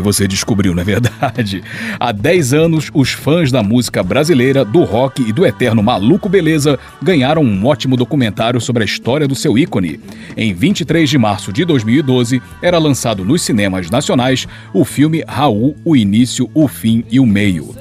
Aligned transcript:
Você 0.03 0.27
descobriu, 0.27 0.73
não 0.75 0.81
é 0.81 0.85
verdade? 0.85 1.63
Há 1.99 2.11
10 2.11 2.53
anos, 2.53 2.91
os 2.93 3.11
fãs 3.11 3.51
da 3.51 3.63
música 3.63 4.03
brasileira, 4.03 4.63
do 4.63 4.83
rock 4.83 5.27
e 5.27 5.33
do 5.33 5.45
eterno 5.45 5.81
Maluco 5.81 6.29
Beleza 6.29 6.77
ganharam 7.01 7.41
um 7.41 7.65
ótimo 7.65 7.97
documentário 7.97 8.61
sobre 8.61 8.83
a 8.83 8.85
história 8.85 9.27
do 9.27 9.35
seu 9.35 9.57
ícone. 9.57 9.99
Em 10.37 10.53
23 10.53 11.09
de 11.09 11.17
março 11.17 11.51
de 11.51 11.65
2012, 11.65 12.41
era 12.61 12.77
lançado 12.77 13.25
nos 13.25 13.41
cinemas 13.41 13.89
nacionais 13.89 14.47
o 14.73 14.85
filme 14.85 15.23
Raul, 15.27 15.75
o 15.83 15.95
Início, 15.95 16.49
o 16.53 16.67
Fim 16.67 17.03
e 17.09 17.19
o 17.19 17.25
Meio. 17.25 17.73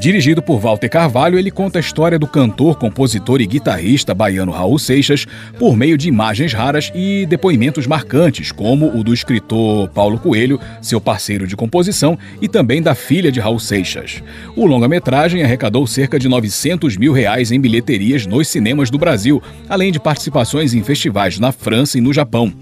Dirigido 0.00 0.40
por 0.40 0.60
Walter 0.60 0.88
Carvalho, 0.88 1.36
ele 1.36 1.50
conta 1.50 1.78
a 1.78 1.80
história 1.80 2.20
do 2.20 2.26
cantor, 2.28 2.78
compositor 2.78 3.40
e 3.40 3.46
guitarrista 3.48 4.14
baiano 4.14 4.52
Raul 4.52 4.78
Seixas 4.78 5.26
por 5.58 5.76
meio 5.76 5.98
de 5.98 6.08
imagens 6.08 6.52
raras 6.52 6.92
e 6.94 7.26
depoimentos 7.26 7.84
marcantes, 7.84 8.52
como 8.52 8.96
o 8.96 9.02
do 9.02 9.12
escritor 9.12 9.88
Paulo 9.88 10.16
Coelho, 10.16 10.60
seu 10.80 11.00
parceiro 11.00 11.48
de 11.48 11.56
composição, 11.56 12.16
e 12.40 12.46
também 12.46 12.80
da 12.80 12.94
filha 12.94 13.32
de 13.32 13.40
Raul 13.40 13.58
Seixas. 13.58 14.22
O 14.54 14.66
longa-metragem 14.66 15.42
arrecadou 15.42 15.84
cerca 15.84 16.16
de 16.16 16.28
900 16.28 16.96
mil 16.96 17.12
reais 17.12 17.50
em 17.50 17.60
bilheterias 17.60 18.24
nos 18.24 18.46
cinemas 18.46 18.90
do 18.90 18.98
Brasil, 18.98 19.42
além 19.68 19.90
de 19.90 19.98
participações 19.98 20.74
em 20.74 20.82
festivais 20.84 21.40
na 21.40 21.50
França 21.50 21.98
e 21.98 22.00
no 22.00 22.12
Japão. 22.12 22.52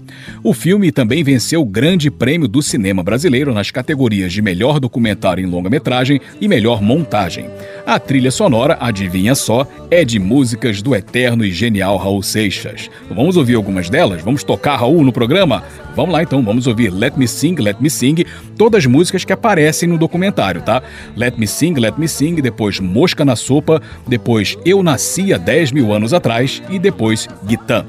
O 0.43 0.53
filme 0.53 0.91
também 0.91 1.23
venceu 1.23 1.61
o 1.61 1.65
Grande 1.65 2.09
Prêmio 2.09 2.47
do 2.47 2.61
Cinema 2.61 3.03
Brasileiro 3.03 3.53
nas 3.53 3.71
categorias 3.71 4.31
de 4.31 4.41
melhor 4.41 4.79
documentário 4.79 5.43
em 5.43 5.47
longa-metragem 5.47 6.19
e 6.39 6.47
melhor 6.47 6.81
montagem. 6.81 7.49
A 7.85 7.99
trilha 7.99 8.31
sonora, 8.31 8.77
adivinha 8.79 9.35
só, 9.35 9.67
é 9.89 10.03
de 10.03 10.19
músicas 10.19 10.81
do 10.81 10.95
eterno 10.95 11.45
e 11.45 11.51
genial 11.51 11.97
Raul 11.97 12.21
Seixas. 12.21 12.89
Vamos 13.09 13.37
ouvir 13.37 13.55
algumas 13.55 13.89
delas? 13.89 14.21
Vamos 14.21 14.43
tocar 14.43 14.77
Raul 14.77 15.03
no 15.03 15.11
programa? 15.11 15.63
Vamos 15.95 16.13
lá 16.13 16.21
então, 16.21 16.43
vamos 16.43 16.67
ouvir 16.67 16.91
Let 16.91 17.13
Me 17.17 17.27
Sing, 17.27 17.55
Let 17.55 17.77
Me 17.79 17.89
Sing, 17.89 18.23
todas 18.55 18.79
as 18.79 18.85
músicas 18.85 19.25
que 19.25 19.33
aparecem 19.33 19.89
no 19.89 19.97
documentário, 19.97 20.61
tá? 20.61 20.83
Let 21.15 21.37
Me 21.37 21.47
Sing, 21.47 21.73
Let 21.73 21.95
Me 21.97 22.07
Sing, 22.07 22.35
depois 22.35 22.79
Mosca 22.79 23.25
na 23.25 23.35
Sopa, 23.35 23.81
depois 24.07 24.57
Eu 24.63 24.83
Nasci 24.83 25.33
há 25.33 25.37
10 25.37 25.71
mil 25.71 25.91
anos 25.91 26.13
atrás 26.13 26.61
e 26.69 26.77
depois 26.77 27.27
Guitã. 27.45 27.83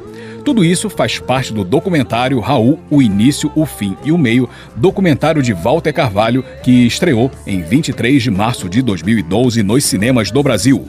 Tudo 0.49 0.65
isso 0.65 0.89
faz 0.89 1.19
parte 1.19 1.53
do 1.53 1.63
documentário 1.63 2.41
Raul, 2.41 2.81
o 2.89 3.03
Início, 3.03 3.53
o 3.55 3.67
Fim 3.67 3.95
e 4.03 4.11
o 4.11 4.17
Meio, 4.17 4.49
documentário 4.75 5.43
de 5.43 5.53
Walter 5.53 5.93
Carvalho, 5.93 6.43
que 6.63 6.87
estreou 6.87 7.31
em 7.47 7.61
23 7.61 8.23
de 8.23 8.31
março 8.31 8.67
de 8.67 8.81
2012 8.81 9.63
nos 9.63 9.85
cinemas 9.85 10.31
do 10.31 10.43
Brasil. 10.43 10.89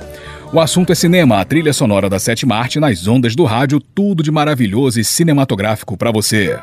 O 0.54 0.62
assunto 0.62 0.94
é 0.94 0.96
cinema, 0.96 1.42
a 1.42 1.44
trilha 1.44 1.74
sonora 1.74 2.10
da 2.10 2.20
Sétima 2.20 2.56
Arte 2.56 2.80
nas 2.80 3.06
ondas 3.06 3.36
do 3.36 3.44
rádio, 3.44 3.82
tudo 3.82 4.24
de 4.24 4.32
maravilhoso 4.32 4.98
e 4.98 5.04
cinematográfico 5.04 5.98
para 5.98 6.10
você. 6.10 6.58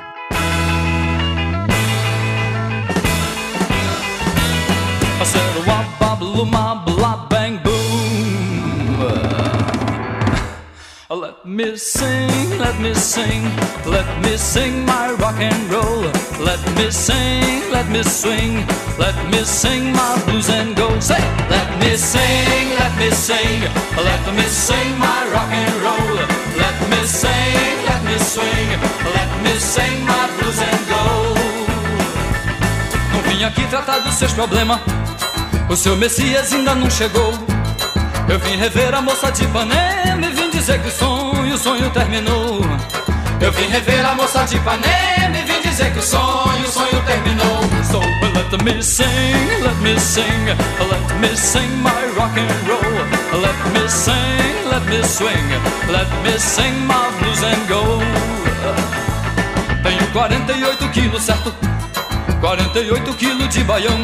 Me 11.46 11.76
sing, 11.76 12.58
let 12.58 12.78
me 12.80 12.92
sing, 12.92 13.44
let 13.86 14.06
me 14.22 14.36
sing 14.36 14.84
my 14.84 15.12
rock 15.12 15.36
and 15.38 15.70
roll. 15.70 16.02
Let 16.40 16.60
me 16.76 16.90
sing, 16.90 17.70
let 17.70 17.88
me 17.88 18.02
swing, 18.02 18.66
let 18.98 19.14
me 19.30 19.44
sing 19.44 19.92
my 19.92 20.20
blues 20.26 20.48
and 20.50 20.74
go. 20.74 20.88
Say, 20.98 21.22
let 21.48 21.68
me 21.78 21.96
sing, 21.96 22.68
let 22.78 22.96
me 22.98 23.10
sing, 23.10 23.60
let 23.96 24.34
me 24.34 24.42
sing 24.42 24.98
my 24.98 25.20
rock 25.32 25.50
and 25.52 25.74
roll. 25.86 26.16
Let 26.56 26.76
me 26.90 27.06
sing, 27.06 27.76
let 27.86 28.02
me 28.04 28.18
swing, 28.18 28.68
let 29.14 29.30
me 29.44 29.58
sing 29.58 30.04
my 30.04 30.26
blues 30.38 30.58
and 30.58 30.80
go. 30.88 31.04
Não 33.12 33.22
vim 33.22 33.44
aqui 33.44 33.64
tratar 33.68 34.00
dos 34.00 34.14
seus 34.14 34.32
problemas, 34.32 34.80
o 35.70 35.76
seu 35.76 35.96
Messias 35.96 36.52
ainda 36.52 36.74
não 36.74 36.90
chegou. 36.90 37.32
Eu 38.28 38.40
vim 38.40 38.56
rever 38.56 38.92
a 38.92 39.00
moça 39.00 39.30
de 39.30 39.44
Ipanema 39.44 40.26
e 40.26 40.30
vim 40.30 40.45
dizer 40.56 40.80
que 40.80 40.88
o 40.88 40.90
sonho, 40.90 41.54
o 41.54 41.58
sonho 41.58 41.90
terminou. 41.90 42.60
Eu 43.40 43.52
vim 43.52 43.68
rever 43.68 44.04
a 44.06 44.14
moça 44.14 44.42
de 44.44 44.56
Ipanema 44.56 45.36
e 45.36 45.42
vim 45.44 45.60
dizer 45.60 45.92
que 45.92 45.98
o 45.98 46.02
sonho, 46.02 46.64
o 46.64 46.72
sonho 46.72 47.02
terminou. 47.04 47.60
So 47.84 48.00
let 48.00 48.62
me 48.62 48.82
sing, 48.82 49.04
let 49.62 49.76
me 49.82 50.00
sing, 50.00 50.46
let 50.46 51.20
me 51.20 51.36
sing 51.36 51.68
my 51.82 51.90
rock 52.16 52.40
and 52.40 52.48
roll. 52.66 53.40
Let 53.42 53.58
me 53.74 53.86
sing, 53.86 54.68
let 54.70 54.82
me 54.88 55.04
swing, 55.04 55.46
let 55.90 56.08
me 56.24 56.38
sing 56.38 56.74
my 56.86 57.10
blues 57.18 57.42
and 57.42 57.68
go. 57.68 58.00
Tenho 59.82 60.06
48 60.12 60.88
quilos, 60.88 61.22
certo? 61.22 61.52
48 62.40 63.12
quilos 63.14 63.48
de 63.50 63.62
baião. 63.62 63.98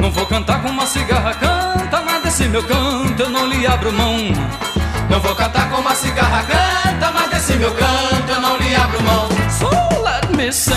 Não 0.00 0.10
vou 0.10 0.26
cantar 0.26 0.60
com 0.60 0.68
uma 0.68 0.84
cigarra, 0.84 1.32
canta, 1.34 2.02
mas 2.02 2.22
desse 2.22 2.44
meu 2.44 2.62
canto 2.62 3.22
eu 3.22 3.30
não 3.30 3.46
lhe 3.46 3.66
abro 3.66 3.90
mão. 3.90 4.75
Não 5.08 5.20
vou 5.20 5.34
cantar 5.34 5.70
com 5.70 5.80
uma 5.80 5.94
cigarra, 5.94 6.44
canta, 6.44 7.10
mas 7.12 7.30
desse 7.30 7.54
meu 7.54 7.70
canto 7.72 8.28
eu 8.28 8.40
não 8.40 8.56
lhe 8.56 8.74
abro 8.74 9.02
mão. 9.02 9.28
So 9.50 9.70
let 10.02 10.28
me 10.36 10.52
sing, 10.52 10.74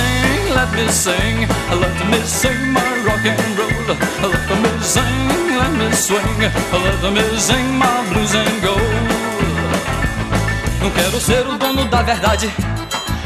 let 0.54 0.70
me 0.72 0.92
sing, 0.92 1.48
let 1.72 2.06
me 2.06 2.26
sing 2.26 2.72
my 2.72 2.80
rock 3.06 3.28
and 3.28 3.58
roll. 3.58 3.70
Let 4.22 4.50
me 4.62 4.84
sing, 4.84 5.58
let 5.58 5.72
me 5.72 5.96
swing, 5.96 6.42
let 6.42 7.12
me 7.12 7.40
sing 7.40 7.78
my 7.78 8.08
blues 8.10 8.36
and 8.36 8.62
go. 8.62 8.76
Não 10.82 10.92
quero 10.92 11.20
ser 11.20 11.46
o 11.48 11.58
dono 11.58 11.86
da 11.86 12.02
verdade, 12.02 12.54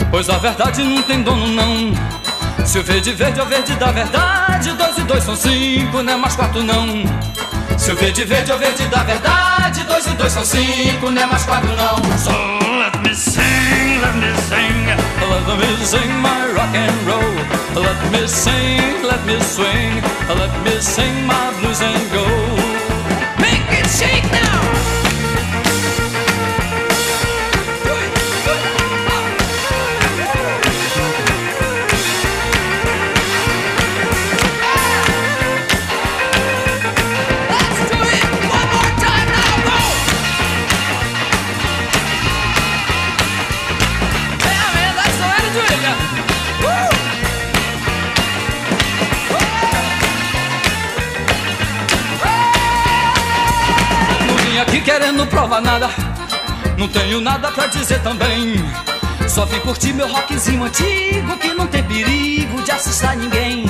pois 0.09 0.29
a 0.29 0.37
verdade 0.37 0.83
não 0.83 1.03
tem 1.03 1.21
dono 1.21 1.47
não. 1.47 1.93
Se 2.65 2.79
o 2.79 2.83
verde 2.83 3.11
verde 3.11 3.39
é 3.39 3.43
o 3.43 3.45
verde 3.45 3.75
da 3.75 3.91
verdade, 3.91 4.71
dois 4.71 4.97
e 4.97 5.01
dois 5.01 5.23
são 5.23 5.35
cinco, 5.35 6.01
não 6.01 6.13
é 6.13 6.15
mais 6.15 6.35
quatro 6.35 6.63
não. 6.63 7.03
Se 7.77 7.91
o 7.91 7.95
verde 7.95 8.23
verde 8.23 8.51
é 8.51 8.55
o 8.55 8.57
verde 8.57 8.87
da 8.87 9.03
verdade, 9.03 9.42
de 9.73 9.83
dois 9.85 10.05
e 10.05 10.11
dois 10.11 10.31
são 10.31 10.45
cinco, 10.45 11.09
não 11.09 11.21
é 11.21 11.25
mais 11.25 11.43
quatro 11.43 11.69
não. 11.75 11.95
So 12.17 12.31
let 12.79 12.95
me 13.01 13.15
sing, 13.15 13.99
let 14.01 14.15
me 14.15 14.33
sing, 14.47 14.85
let 15.29 15.57
me 15.57 15.85
sing 15.85 16.11
my 16.21 16.53
rock 16.53 16.75
and 16.77 16.93
roll. 17.07 17.83
Let 17.83 18.11
me 18.11 18.27
sing, 18.27 19.03
let 19.03 19.23
me 19.25 19.39
swing, 19.41 20.01
let 20.29 20.53
me 20.63 20.79
sing 20.81 21.25
my 21.25 21.51
blues 21.59 21.81
and 21.81 22.11
go. 22.11 22.25
Make 23.39 23.79
it 23.79 23.89
shake 23.89 24.31
now. 24.31 24.52
Querendo 55.13 55.27
provar 55.27 55.61
nada, 55.61 55.89
não 56.77 56.87
tenho 56.87 57.21
nada 57.21 57.51
pra 57.51 57.67
dizer 57.67 57.99
também. 58.01 58.55
Só 59.27 59.45
vim 59.45 59.59
curtir 59.59 59.93
meu 59.93 60.07
rockzinho 60.07 60.63
antigo 60.63 61.37
que 61.37 61.53
não 61.53 61.67
tem 61.67 61.83
perigo 61.83 62.61
de 62.63 62.71
assustar 62.71 63.15
ninguém. 63.15 63.65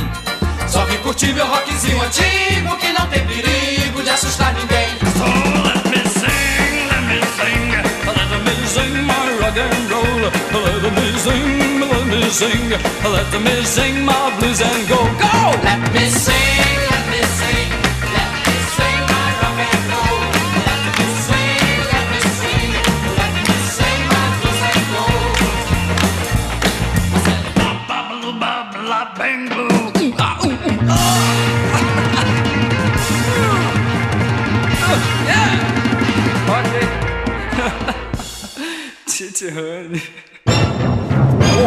Só 0.67 0.85
vim 0.85 0.97
curtir 0.97 1.33
meu 1.33 1.45
rockzinho 1.45 2.01
antigo 2.01 2.77
que 2.77 2.93
não 2.93 3.05
tem 3.07 3.25
perigo 3.25 4.01
de 4.01 4.09
assustar 4.09 4.53
ninguém. 4.53 4.87
So 5.17 5.25
let 5.67 5.85
me 5.89 6.01
sing, 6.09 6.87
let 6.89 7.03
me 7.09 7.19
sing, 7.35 7.71
let 8.05 8.43
me 8.45 8.67
sing 8.67 9.03
my 9.03 9.27
rock 9.41 9.59
and 9.59 9.91
roll. 9.91 10.31
Let 10.81 10.93
me 10.93 11.19
sing, 11.19 11.79
let 11.89 12.05
me 12.05 12.29
sing, 12.31 12.69
let 13.03 13.41
me 13.41 13.65
sing 13.65 14.05
my 14.05 14.31
blues 14.39 14.61
and 14.61 14.87
go, 14.87 14.97
go. 15.19 15.51
Let 15.63 15.93
me 15.93 16.09
sing. 16.09 16.82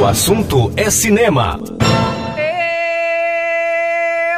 O 0.01 0.07
assunto 0.07 0.73
é 0.79 0.89
cinema. 0.89 1.61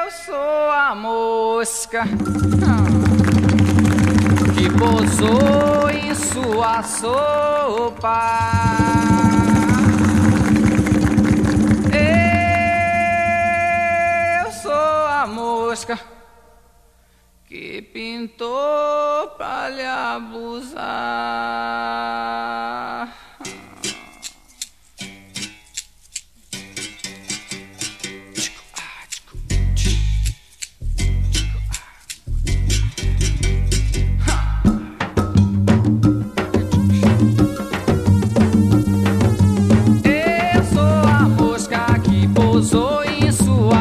Eu 0.00 0.10
sou 0.10 0.70
a 0.72 0.92
mosca 0.96 2.02
que 4.56 4.68
pousou 4.76 5.88
em 5.88 6.12
sua 6.16 6.82
sopa. 6.82 8.50
Eu 14.42 14.50
sou 14.50 14.72
a 14.72 15.28
mosca 15.28 15.96
que 17.46 17.82
pintou 17.82 19.28
pra 19.36 19.68
lhe 19.68 19.84
abusar. 19.86 20.78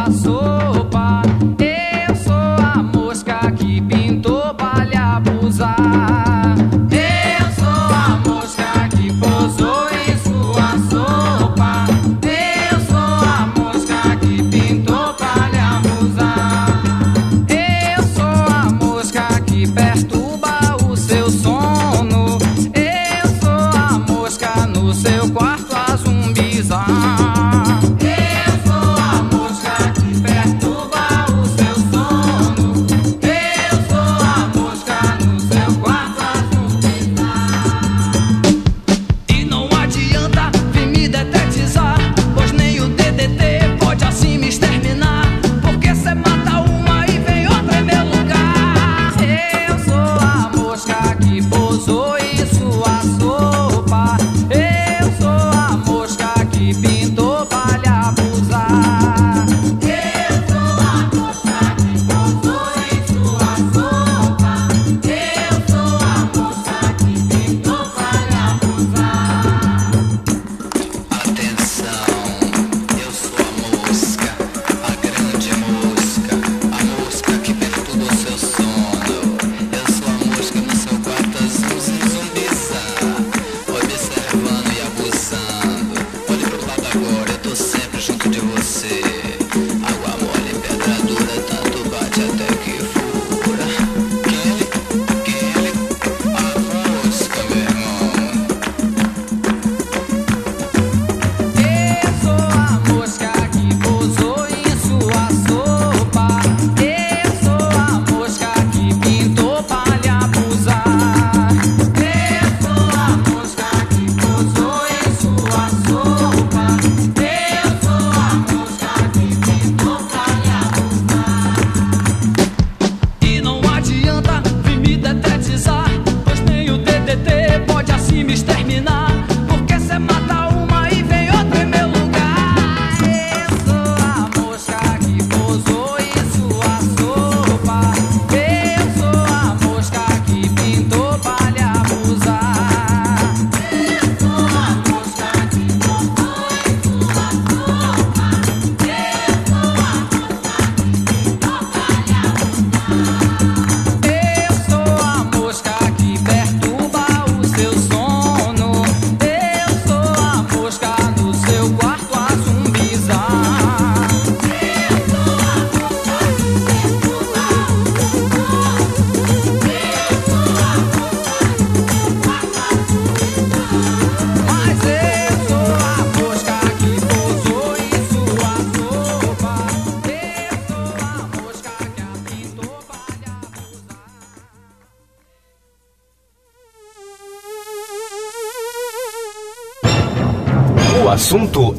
passou. 0.08 0.57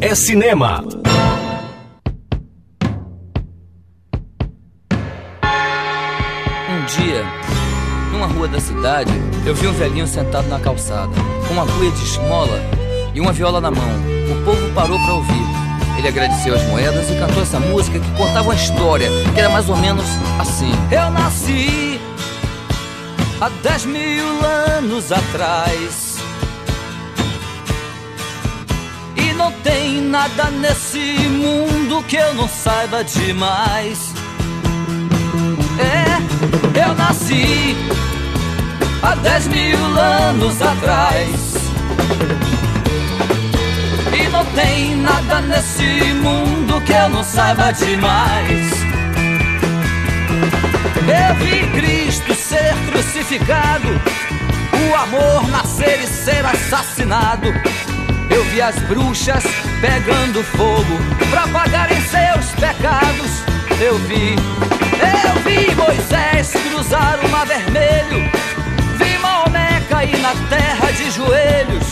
É 0.00 0.14
cinema. 0.14 0.84
Um 6.70 6.84
dia, 6.86 7.24
Numa 8.12 8.26
rua 8.26 8.48
da 8.48 8.58
cidade, 8.58 9.12
eu 9.46 9.54
vi 9.54 9.68
um 9.68 9.72
velhinho 9.72 10.06
sentado 10.06 10.48
na 10.48 10.58
calçada, 10.58 11.12
com 11.46 11.54
uma 11.54 11.64
cuia 11.66 11.90
de 11.92 12.02
esmola 12.02 12.60
e 13.14 13.20
uma 13.20 13.32
viola 13.32 13.60
na 13.60 13.70
mão. 13.70 13.88
O 14.32 14.44
povo 14.44 14.72
parou 14.74 14.98
para 14.98 15.14
ouvir. 15.14 15.46
Ele 15.96 16.08
agradeceu 16.08 16.54
as 16.54 16.62
moedas 16.64 17.08
e 17.10 17.14
cantou 17.14 17.42
essa 17.42 17.60
música 17.60 18.00
que 18.00 18.10
contava 18.16 18.48
uma 18.48 18.54
história, 18.54 19.08
que 19.32 19.38
era 19.38 19.50
mais 19.50 19.68
ou 19.68 19.76
menos 19.76 20.04
assim. 20.40 20.72
Eu 20.90 21.10
nasci 21.10 22.00
há 23.40 23.48
dez 23.62 23.84
mil 23.84 24.26
anos 24.76 25.12
atrás. 25.12 26.17
Não 29.38 29.52
tem 29.62 30.00
nada 30.02 30.50
nesse 30.50 30.98
mundo 30.98 32.02
que 32.08 32.16
eu 32.16 32.34
não 32.34 32.48
saiba 32.48 33.04
demais. 33.04 34.12
É, 35.78 36.84
eu 36.84 36.94
nasci 36.94 37.76
há 39.00 39.14
dez 39.14 39.46
mil 39.46 39.78
anos 39.96 40.60
atrás. 40.60 41.54
E 44.12 44.28
não 44.28 44.44
tem 44.46 44.96
nada 44.96 45.40
nesse 45.42 46.12
mundo 46.14 46.80
que 46.80 46.92
eu 46.92 47.08
não 47.08 47.22
saiba 47.22 47.70
demais. 47.70 48.72
Eu 51.06 51.34
vi 51.36 51.80
Cristo 51.80 52.34
ser 52.34 52.74
crucificado, 52.90 53.88
o 54.90 54.94
amor 54.96 55.48
nascer 55.48 56.00
e 56.02 56.06
ser 56.08 56.44
assassinado. 56.44 57.48
Eu 58.30 58.44
vi 58.44 58.60
as 58.60 58.76
bruxas 58.80 59.44
pegando 59.80 60.42
fogo 60.44 60.98
pra 61.30 61.46
pagarem 61.48 62.00
seus 62.02 62.50
pecados. 62.52 63.42
Eu 63.80 63.98
vi, 64.00 64.36
eu 65.00 65.42
vi 65.42 65.74
Moisés 65.74 66.52
cruzar 66.68 67.18
o 67.24 67.28
mar 67.30 67.46
vermelho. 67.46 68.30
Vi 68.98 69.18
Maomé 69.18 69.80
cair 69.88 70.18
na 70.18 70.34
terra 70.48 70.90
de 70.92 71.10
joelhos. 71.10 71.86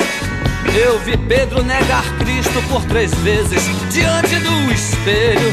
Eu 0.74 0.98
vi 1.00 1.16
Pedro 1.16 1.62
negar 1.62 2.04
Cristo 2.18 2.62
por 2.68 2.84
três 2.84 3.14
vezes 3.14 3.62
diante 3.90 4.36
do 4.36 4.72
espelho. 4.72 5.52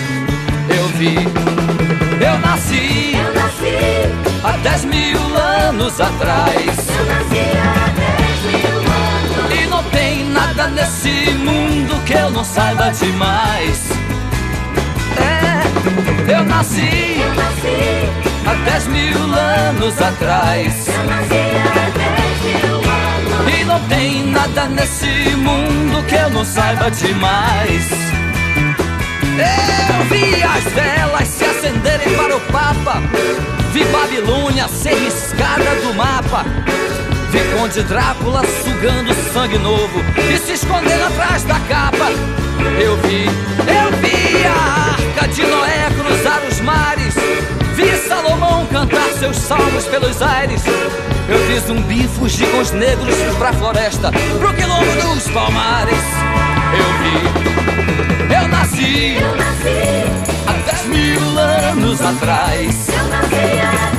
Eu 0.69 0.87
vi, 0.97 1.15
eu 1.15 2.39
nasci, 2.39 3.13
Eu 3.13 3.33
nasci, 3.33 4.43
há 4.43 4.51
dez 4.63 4.85
mil 4.85 5.19
anos 5.37 5.99
atrás. 5.99 6.57
eu 6.57 7.05
nasci 7.05 7.57
há 7.57 7.82
não 9.73 9.83
tem 9.85 10.25
nada 10.25 10.67
nesse 10.67 11.31
mundo 11.31 11.99
que 12.05 12.13
eu 12.13 12.29
não 12.29 12.43
saiba 12.43 12.91
demais. 12.91 13.89
É, 15.17 16.31
eu 16.31 16.43
nasci 16.45 17.17
Eu 17.19 17.33
nasci, 17.33 18.09
há 18.45 18.53
dez 18.69 18.87
mil 18.87 19.17
anos 19.17 19.99
atrás. 19.99 20.87
eu 20.87 21.03
nasci 21.05 21.43
há 21.73 21.89
dez 21.89 22.63
mil 22.63 22.75
anos. 22.75 23.59
E 23.59 23.63
não 23.65 23.79
tem 23.87 24.27
nada 24.27 24.65
nesse 24.67 25.35
mundo 25.37 26.03
que 26.07 26.15
eu 26.15 26.29
não 26.29 26.45
saiba 26.45 26.91
demais. 26.91 27.89
Eu 29.89 30.03
vi 30.05 30.43
as 30.43 30.63
velas 30.71 31.27
se 31.27 31.45
acenderem 31.45 32.15
para 32.15 32.35
o 32.37 32.39
Papa. 32.41 33.01
Vi 33.71 33.83
Babilônia 33.85 34.67
ser 34.67 34.93
riscada 34.93 35.75
do 35.81 35.95
mapa. 35.95 36.45
Vi 37.33 37.39
Conde 37.57 37.81
Drácula 37.81 38.43
sugando 38.63 39.11
sangue 39.33 39.57
novo 39.57 40.03
e 40.31 40.37
se 40.37 40.51
escondendo 40.51 41.03
atrás 41.05 41.41
da 41.43 41.59
capa. 41.61 42.11
Eu 42.79 42.95
vi, 42.97 43.25
eu 43.25 43.97
vi 43.97 44.45
a 44.45 44.91
arca 44.91 45.27
de 45.29 45.41
Noé 45.41 45.89
cruzar 45.99 46.43
os 46.47 46.61
mares. 46.61 47.15
Vi 47.73 48.07
Salomão 48.07 48.67
cantar 48.67 49.09
seus 49.17 49.35
salmos 49.35 49.85
pelos 49.85 50.21
aires. 50.21 50.61
Eu 51.27 51.39
vi 51.47 51.59
zumbi 51.61 52.07
fugir 52.07 52.47
com 52.51 52.59
os 52.59 52.69
negros 52.69 53.15
pra 53.39 53.51
floresta, 53.51 54.11
pro 54.11 54.53
quilombo 54.53 55.15
dos 55.15 55.27
palmares. 55.29 56.03
Eu 56.77 56.93
vi, 57.01 58.35
eu 58.35 58.47
nasci 58.47 59.17
Eu 59.19 59.35
nasci, 59.35 60.03
há 60.45 60.71
dez 60.71 60.85
mil 60.85 61.39
anos 61.39 61.99
atrás. 61.99 62.89
eu 62.89 63.07
nasci 63.07 63.89
há 63.89 63.92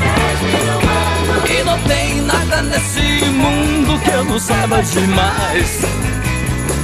não 1.74 1.82
tem 1.88 2.20
nada 2.22 2.62
nesse 2.62 3.24
mundo 3.30 3.98
que 4.00 4.10
eu 4.10 4.24
não 4.24 4.38
saiba 4.38 4.80
demais. 4.82 5.80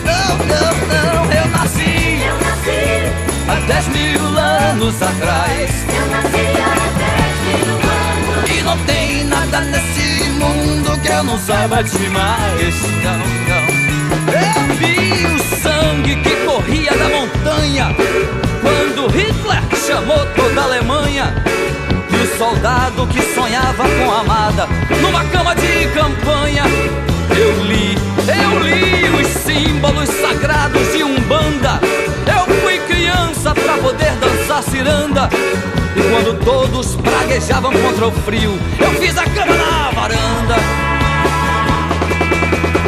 Não, 0.04 0.36
não, 0.38 0.72
não, 0.88 1.32
eu 1.32 1.46
nasci 1.48 2.20
Eu 2.26 2.34
nasci, 2.34 3.48
há 3.48 3.54
dez 3.66 3.86
mil 3.88 4.38
anos 4.38 5.00
atrás. 5.00 5.70
eu 5.88 6.06
nasci 6.10 6.46
há 6.58 6.74
dez 6.98 7.38
mil 7.46 7.74
anos. 7.74 8.50
E 8.50 8.62
não 8.62 8.78
tem 8.78 9.24
nada 9.24 9.60
nesse 9.60 10.28
mundo 10.30 11.00
que 11.00 11.08
eu 11.08 11.22
não 11.22 11.38
saiba 11.38 11.82
demais. 11.84 12.74
Não, 13.04 13.18
não. 13.48 13.80
Eu 14.32 14.74
vi 14.76 15.24
o 15.26 15.38
sangue 15.62 16.16
que 16.16 16.34
corria 16.44 16.90
da 16.92 17.08
montanha 17.08 17.94
quando 18.60 19.06
Hitler 19.08 19.62
chamou 19.86 20.26
toda 20.34 20.60
a 20.60 20.64
Alemanha. 20.64 21.32
Soldado 22.40 23.06
que 23.08 23.20
sonhava 23.34 23.84
com 23.84 24.10
a 24.10 24.20
amada 24.20 24.66
numa 25.02 25.22
cama 25.26 25.54
de 25.54 25.86
campanha. 25.88 26.62
Eu 27.38 27.64
li, 27.66 27.94
eu 28.16 28.60
li 28.60 29.20
os 29.20 29.26
símbolos 29.42 30.08
sagrados 30.08 30.90
de 30.90 31.02
Umbanda. 31.04 31.78
Eu 32.26 32.54
fui 32.62 32.78
criança 32.88 33.54
pra 33.54 33.76
poder 33.76 34.12
dançar 34.12 34.62
ciranda. 34.62 35.28
E 35.94 36.00
quando 36.00 36.42
todos 36.42 36.96
praguejavam 36.96 37.74
contra 37.74 38.06
o 38.06 38.10
frio, 38.10 38.58
eu 38.78 38.90
fiz 38.92 39.18
a 39.18 39.24
cama 39.24 39.54
na 39.54 39.90
varanda. 39.90 40.56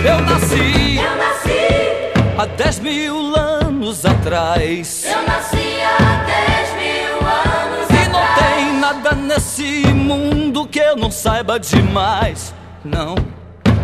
Eu 0.02 0.18
nasci 0.22 0.96
Eu 0.96 1.16
nasci, 1.18 2.38
há 2.38 2.46
dez 2.46 2.78
mil 2.78 3.36
anos 3.36 4.06
atrás. 4.06 5.04
eu 5.04 5.22
nasci 5.26 5.76
há 5.82 6.01
nada 8.92 9.14
nesse 9.14 9.86
mundo 9.86 10.66
que 10.66 10.78
eu 10.78 10.96
não 10.96 11.10
saiba 11.10 11.58
demais. 11.58 12.54
Não, 12.84 13.14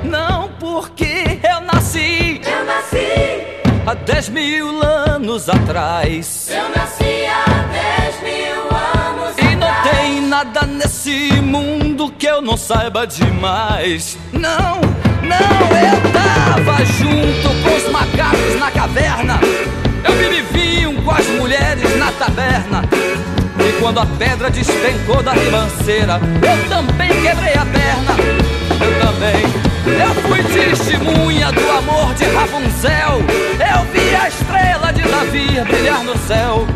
não, 0.05 0.49
porque 0.61 1.39
eu 1.43 1.61
nasci 1.61 2.41
Eu 2.45 2.65
nasci, 2.65 3.63
há 3.87 3.95
dez 3.95 4.29
mil 4.29 4.83
anos 4.83 5.49
atrás. 5.49 6.51
eu 6.51 6.69
nasci 6.77 7.25
há 7.27 7.45
dez 7.73 8.23
mil 8.23 8.63
anos 9.09 9.39
E 9.39 9.55
não 9.57 9.67
atrás. 9.69 9.97
tem 9.97 10.21
nada 10.23 10.63
nesse 10.67 11.33
mundo 11.41 12.13
que 12.19 12.27
eu 12.27 12.43
não 12.43 12.57
saiba 12.57 13.07
demais. 13.07 14.19
Não, 14.33 14.81
não, 15.23 15.79
eu 15.79 16.13
tava 16.13 16.85
junto 16.85 17.49
com 17.63 17.77
os 17.77 17.91
macacos 17.91 18.59
na 18.61 18.71
caverna. 18.71 19.41
Eu 20.05 20.19
vinho 20.53 21.03
com 21.03 21.11
as 21.11 21.27
mulheres 21.29 21.97
na 21.99 22.13
taberna. 22.13 22.83
Quando 23.81 24.01
a 24.01 24.07
pedra 24.07 24.51
despencou 24.51 25.23
da 25.23 25.33
ribanceira, 25.33 26.21
eu 26.43 26.69
também 26.69 27.09
quebrei 27.23 27.55
a 27.55 27.65
perna. 27.65 28.17
Eu 28.81 29.01
também. 29.01 29.69
Eu 29.87 30.15
fui 30.23 30.43
testemunha 30.43 31.53
do 31.53 31.71
amor 31.71 32.13
de 32.15 32.25
Rapunzel. 32.25 33.23
Eu 33.59 33.85
vi 33.93 34.15
a 34.17 34.29
estrela 34.29 34.93
de 34.93 35.03
Davi 35.03 35.61
brilhar 35.65 36.03
no 36.03 36.17
céu. 36.19 36.67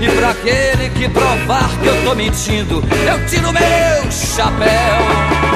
E 0.00 0.08
pra 0.08 0.30
aquele 0.30 0.88
que 0.90 1.08
provar 1.10 1.68
que 1.82 1.86
eu 1.86 2.04
tô 2.04 2.14
mentindo, 2.14 2.82
eu 3.06 3.26
tiro 3.26 3.52
meu 3.52 4.10
chapéu. 4.10 5.49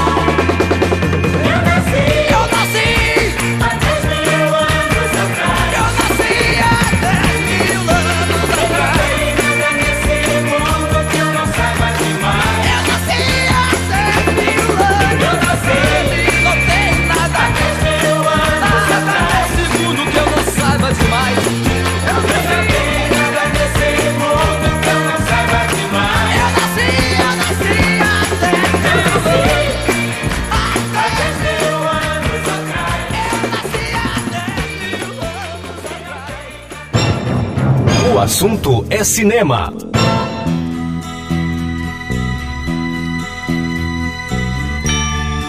O 38.14 38.18
assunto 38.20 38.86
é 38.90 39.02
cinema. 39.02 39.72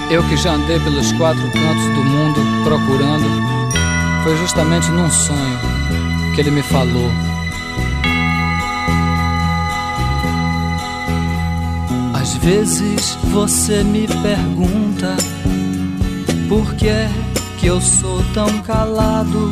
Eu 0.10 0.28
que 0.28 0.36
já 0.36 0.54
andei 0.54 0.80
pelos 0.80 1.12
quatro 1.12 1.44
cantos 1.44 1.86
do 1.94 2.04
mundo 2.04 2.42
procurando, 2.64 3.28
foi 4.24 4.36
justamente 4.38 4.90
num 4.90 5.08
sonho 5.12 5.60
que 6.34 6.42
ele 6.42 6.50
me 6.50 6.64
falou. 6.64 7.12
Às 12.16 12.34
vezes 12.38 13.14
você 13.32 13.84
me 13.84 14.08
pergunta 14.08 15.16
por 16.50 16.74
que 16.74 16.88
é 16.88 17.08
que 17.60 17.68
eu 17.68 17.80
sou 17.80 18.24
tão 18.34 18.60
calado. 18.64 19.52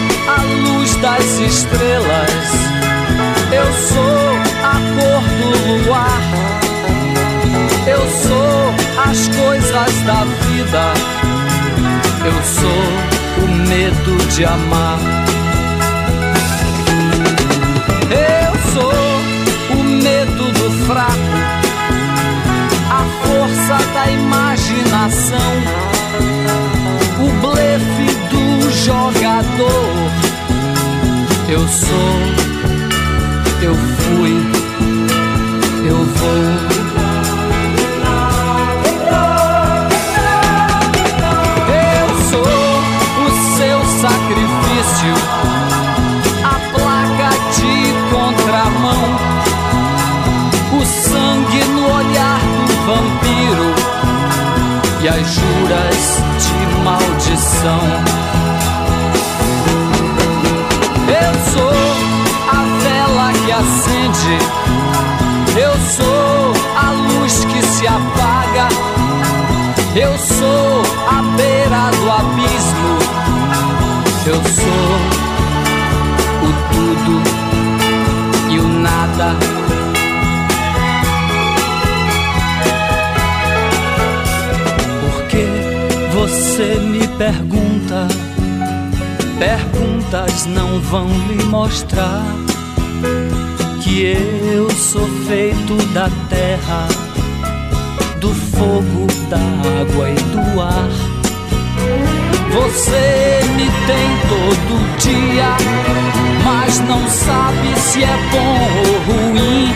das 1.01 1.39
estrelas, 1.39 2.45
eu 3.51 3.73
sou 3.89 4.37
a 4.63 4.75
cor 4.95 5.23
do 5.39 5.85
luar, 5.85 6.21
eu 7.87 8.01
sou 8.27 9.09
as 9.09 9.27
coisas 9.27 10.01
da 10.05 10.23
vida, 10.23 10.93
eu 12.23 12.43
sou 12.43 13.43
o 13.43 13.47
medo 13.67 14.17
de 14.29 14.45
amar. 14.45 14.99
Eu 18.11 18.53
sou 18.73 19.79
o 19.79 19.83
medo 19.83 20.51
do 20.51 20.85
fraco. 20.85 21.31
Força 23.23 23.77
da 23.93 24.11
imaginação, 24.11 25.51
o 27.17 27.29
blefe 27.41 28.13
do 28.29 28.69
jogador. 28.69 30.20
Eu 31.51 31.67
sou, 31.67 32.13
eu 33.61 33.75
fui, 33.75 34.31
eu 35.85 35.97
vou. 35.97 36.43
Eu 41.67 42.07
sou 42.29 42.53
o 43.25 43.31
seu 43.57 43.79
sacrifício, 43.99 45.13
a 46.45 46.55
placa 46.71 47.31
de 47.57 47.75
contramão, 48.15 49.03
o 50.79 50.85
sangue 50.85 51.63
no 51.65 51.83
olhar 51.97 52.39
do 52.65 52.75
vampiro 52.85 53.69
e 55.01 55.07
as 55.09 55.27
juras 55.27 55.99
de 56.39 56.61
maldição. 56.81 58.30
Acende, 63.61 64.37
eu 65.55 65.73
sou 65.89 66.53
a 66.75 66.91
luz 66.91 67.45
que 67.45 67.61
se 67.65 67.87
apaga, 67.87 68.67
eu 69.95 70.17
sou 70.17 70.81
a 71.07 71.21
beira 71.35 71.91
do 71.99 72.11
abismo, 72.11 72.97
eu 74.25 74.41
sou 74.43 74.93
o 76.43 76.49
tudo 76.71 77.15
e 78.51 78.59
o 78.59 78.67
nada. 78.67 79.61
você 86.13 86.75
me 86.75 87.07
pergunta, 87.17 88.07
perguntas 89.39 90.45
não 90.45 90.79
vão 90.79 91.07
lhe 91.27 91.43
mostrar 91.45 92.40
que 93.91 94.05
eu 94.53 94.69
sou 94.69 95.05
feito 95.27 95.75
da 95.93 96.09
terra, 96.29 96.87
do 98.21 98.33
fogo, 98.33 99.05
da 99.29 99.37
água 99.81 100.09
e 100.09 100.15
do 100.15 100.61
ar. 100.61 100.89
Você 102.53 103.41
me 103.57 103.65
tem 103.87 104.09
todo 104.29 104.97
dia, 104.97 105.57
mas 106.45 106.79
não 106.87 107.05
sabe 107.09 107.77
se 107.79 108.01
é 108.01 108.17
bom 108.31 108.59
ou 108.79 109.33
ruim. 109.33 109.73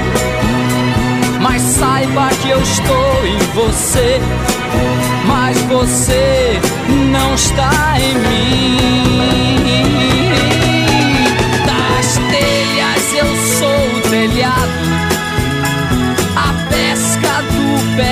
Mas 1.41 1.61
saiba 1.61 2.29
que 2.41 2.49
eu 2.51 2.61
estou 2.61 3.25
em 3.25 3.37
você 3.53 4.21
mas 5.27 5.57
você 5.63 6.59
não 7.11 7.33
está 7.35 7.99
em 7.99 8.15
mim. 8.15 10.04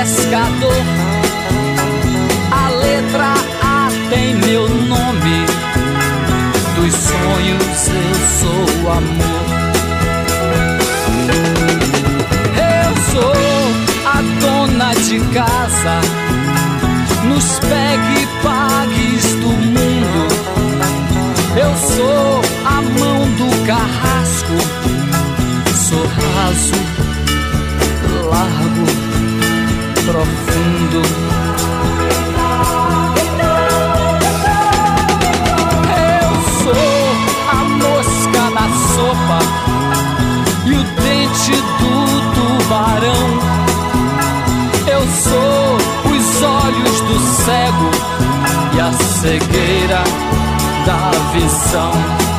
Pescador. 0.03 0.83
A 2.51 2.69
letra 2.71 3.33
A 3.61 3.89
tem 4.09 4.35
meu 4.35 4.67
nome, 4.67 5.45
dos 6.75 6.93
sonhos 6.93 7.87
eu 7.87 8.15
sou 8.39 8.83
o 8.83 8.91
amor. 8.91 9.45
Eu 12.77 12.91
sou 13.11 13.33
a 14.05 14.21
dona 14.41 14.93
de 14.93 15.19
casa 15.33 16.01
nos 17.29 17.59
pegue 17.59 18.27
pagues 18.43 19.35
do 19.35 19.47
mundo. 19.47 20.27
Eu 21.55 21.73
sou 21.77 22.41
a 22.65 22.81
mão 22.81 23.19
do 23.37 23.65
carrasco, 23.65 24.57
sou 25.73 26.05
raso, 26.07 26.73
largo, 28.29 29.02
profundo. 30.13 31.01
Eu 35.89 36.31
sou 36.61 36.87
a 37.49 37.55
mosca 37.81 38.43
na 38.51 38.67
sopa 38.93 39.39
e 40.67 40.73
o 40.73 40.83
dente 41.01 41.55
do 41.79 41.93
tubarão. 42.35 43.25
Eu 44.85 45.01
sou 45.07 45.77
olhos 46.43 47.01
do 47.01 47.19
cego 47.43 47.89
e 48.75 48.79
a 48.79 48.91
cegueira 48.93 50.03
da 50.85 51.11
visão. 51.31 52.32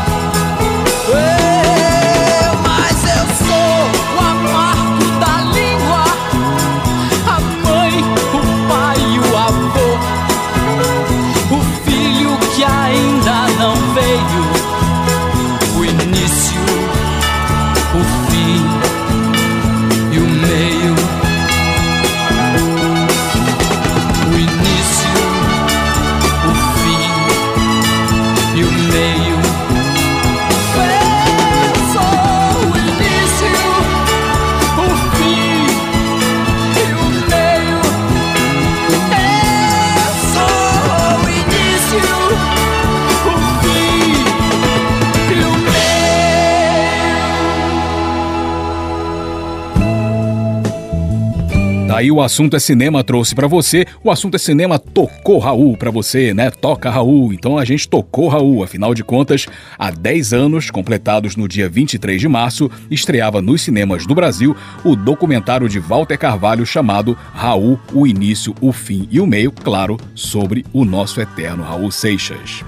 Aí 51.94 52.10
o 52.10 52.20
assunto 52.20 52.56
é 52.56 52.58
cinema 52.58 53.04
trouxe 53.04 53.36
para 53.36 53.46
você, 53.46 53.86
o 54.02 54.10
assunto 54.10 54.34
é 54.34 54.38
cinema 54.38 54.80
tocou 54.80 55.38
Raul 55.38 55.76
para 55.76 55.92
você, 55.92 56.34
né? 56.34 56.50
Toca 56.50 56.90
Raul. 56.90 57.32
Então 57.32 57.56
a 57.56 57.64
gente 57.64 57.88
tocou 57.88 58.26
Raul, 58.26 58.64
afinal 58.64 58.92
de 58.92 59.04
contas, 59.04 59.46
há 59.78 59.92
10 59.92 60.32
anos, 60.32 60.72
completados 60.72 61.36
no 61.36 61.46
dia 61.46 61.68
23 61.68 62.20
de 62.20 62.26
março, 62.26 62.68
estreava 62.90 63.40
nos 63.40 63.62
cinemas 63.62 64.08
do 64.08 64.14
Brasil 64.14 64.56
o 64.84 64.96
documentário 64.96 65.68
de 65.68 65.78
Walter 65.78 66.18
Carvalho 66.18 66.66
chamado 66.66 67.16
Raul, 67.32 67.78
o 67.92 68.08
início, 68.08 68.56
o 68.60 68.72
fim 68.72 69.06
e 69.08 69.20
o 69.20 69.26
meio, 69.26 69.52
claro, 69.52 69.96
sobre 70.16 70.66
o 70.72 70.84
nosso 70.84 71.20
eterno 71.20 71.62
Raul 71.62 71.92
Seixas. 71.92 72.64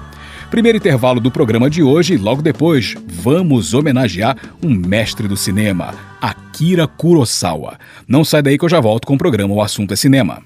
Primeiro 0.49 0.77
intervalo 0.77 1.19
do 1.19 1.29
programa 1.29 1.69
de 1.69 1.83
hoje 1.83 2.13
e 2.13 2.17
logo 2.17 2.41
depois 2.41 2.95
vamos 3.05 3.73
homenagear 3.73 4.37
um 4.63 4.69
mestre 4.69 5.27
do 5.27 5.35
cinema, 5.35 5.93
Akira 6.21 6.87
Kurosawa. 6.87 7.77
Não 8.07 8.23
sai 8.23 8.41
daí 8.41 8.57
que 8.57 8.63
eu 8.63 8.69
já 8.69 8.79
volto 8.79 9.05
com 9.05 9.15
o 9.15 9.17
programa 9.17 9.53
O 9.53 9.61
Assunto 9.61 9.93
é 9.93 9.97
Cinema. 9.97 10.41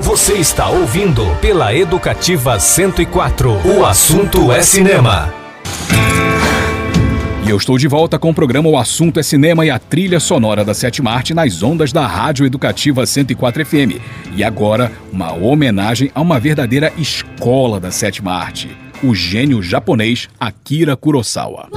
Você 0.00 0.34
está 0.34 0.68
ouvindo 0.68 1.24
pela 1.40 1.74
Educativa 1.74 2.60
104. 2.60 3.50
O 3.76 3.84
assunto 3.84 4.52
é 4.52 4.62
cinema. 4.62 5.32
E 7.46 7.50
eu 7.50 7.56
estou 7.56 7.78
de 7.78 7.88
volta 7.88 8.18
com 8.18 8.28
o 8.28 8.34
programa 8.34 8.68
O 8.68 8.76
Assunto 8.76 9.18
é 9.18 9.22
Cinema 9.22 9.64
e 9.64 9.70
a 9.70 9.78
trilha 9.78 10.20
sonora 10.20 10.62
da 10.62 10.74
Sétima 10.74 11.12
Arte 11.12 11.32
nas 11.32 11.62
ondas 11.62 11.92
da 11.92 12.06
Rádio 12.06 12.44
Educativa 12.44 13.06
104 13.06 13.64
FM. 13.64 14.00
E 14.36 14.44
agora, 14.44 14.92
uma 15.10 15.32
homenagem 15.32 16.10
a 16.14 16.20
uma 16.20 16.38
verdadeira 16.38 16.92
escola 16.98 17.80
da 17.80 17.90
Sétima 17.90 18.34
Arte, 18.34 18.68
o 19.02 19.14
gênio 19.14 19.62
japonês 19.62 20.28
Akira 20.40 20.96
Kurosawa. 20.96 21.68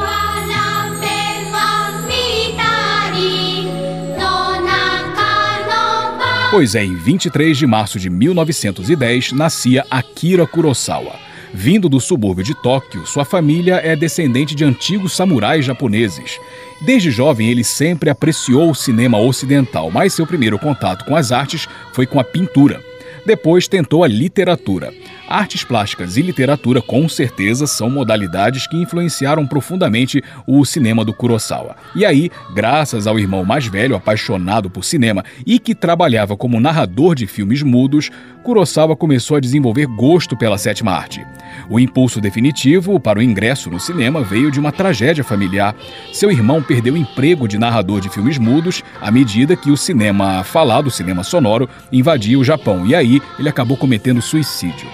Pois 6.50 6.76
é, 6.76 6.84
em 6.84 6.96
23 6.96 7.58
de 7.58 7.66
março 7.66 8.00
de 8.00 8.10
1910 8.10 9.32
nascia 9.32 9.86
Akira 9.90 10.46
Kurosawa. 10.46 11.14
Vindo 11.54 11.88
do 11.88 12.00
subúrbio 12.00 12.44
de 12.44 12.56
Tóquio, 12.56 13.06
sua 13.06 13.26
família 13.26 13.76
é 13.76 13.96
descendente 13.96 14.56
de 14.56 14.64
antigos 14.64 15.16
samurais 15.16 15.66
japoneses. 15.66 16.40
Desde 16.82 17.12
jovem, 17.12 17.50
ele 17.50 17.64
sempre 17.64 18.10
apreciou 18.10 18.72
o 18.72 18.76
cinema 18.76 19.20
ocidental, 19.20 19.92
mas 19.92 20.14
seu 20.14 20.26
primeiro 20.26 20.58
contato 20.58 21.06
com 21.06 21.16
as 21.16 21.32
artes 21.32 21.68
foi 21.94 22.06
com 22.06 22.20
a 22.20 22.24
pintura. 22.24 22.91
Depois 23.26 23.68
tentou 23.68 24.04
a 24.04 24.08
literatura. 24.08 24.94
Artes 25.30 25.64
plásticas 25.64 26.18
e 26.18 26.22
literatura, 26.22 26.82
com 26.82 27.08
certeza, 27.08 27.66
são 27.66 27.90
modalidades 27.90 28.68
que 28.68 28.76
influenciaram 28.76 29.48
profundamente 29.48 30.22
o 30.46 30.66
cinema 30.66 31.06
do 31.06 31.14
Kurosawa. 31.14 31.78
E 31.96 32.06
aí, 32.06 32.30
graças 32.54 33.08
ao 33.08 33.18
irmão 33.18 33.46
mais 33.46 33.66
velho, 33.66 33.96
apaixonado 33.96 34.70
por 34.70 34.84
cinema 34.84 35.24
e 35.46 35.58
que 35.58 35.74
trabalhava 35.74 36.36
como 36.36 36.60
narrador 36.60 37.16
de 37.16 37.28
filmes 37.28 37.64
mudos, 37.64 38.10
Kurosawa 38.44 38.96
começou 38.96 39.38
a 39.38 39.40
desenvolver 39.40 39.86
gosto 39.86 40.36
pela 40.36 40.58
sétima 40.58 40.92
arte. 40.92 41.26
O 41.70 41.80
impulso 41.80 42.20
definitivo 42.20 43.00
para 43.00 43.20
o 43.20 43.22
ingresso 43.22 43.70
no 43.70 43.80
cinema 43.80 44.24
veio 44.24 44.52
de 44.52 44.60
uma 44.60 44.72
tragédia 44.72 45.24
familiar. 45.24 45.76
Seu 46.12 46.32
irmão 46.32 46.62
perdeu 46.62 46.96
o 46.96 46.98
emprego 46.98 47.48
de 47.48 47.58
narrador 47.58 48.02
de 48.02 48.10
filmes 48.10 48.38
mudos 48.38 48.84
à 49.00 49.12
medida 49.12 49.56
que 49.56 49.70
o 49.70 49.78
cinema 49.78 50.44
falado, 50.44 50.88
o 50.88 50.92
cinema 50.92 51.24
sonoro, 51.24 51.70
invadia 51.92 52.40
o 52.40 52.44
Japão. 52.44 52.86
E 52.86 52.96
aí 52.96 53.11
ele 53.40 53.50
acabou 53.50 53.76
cometendo 53.76 54.22
suicídio. 54.22 54.88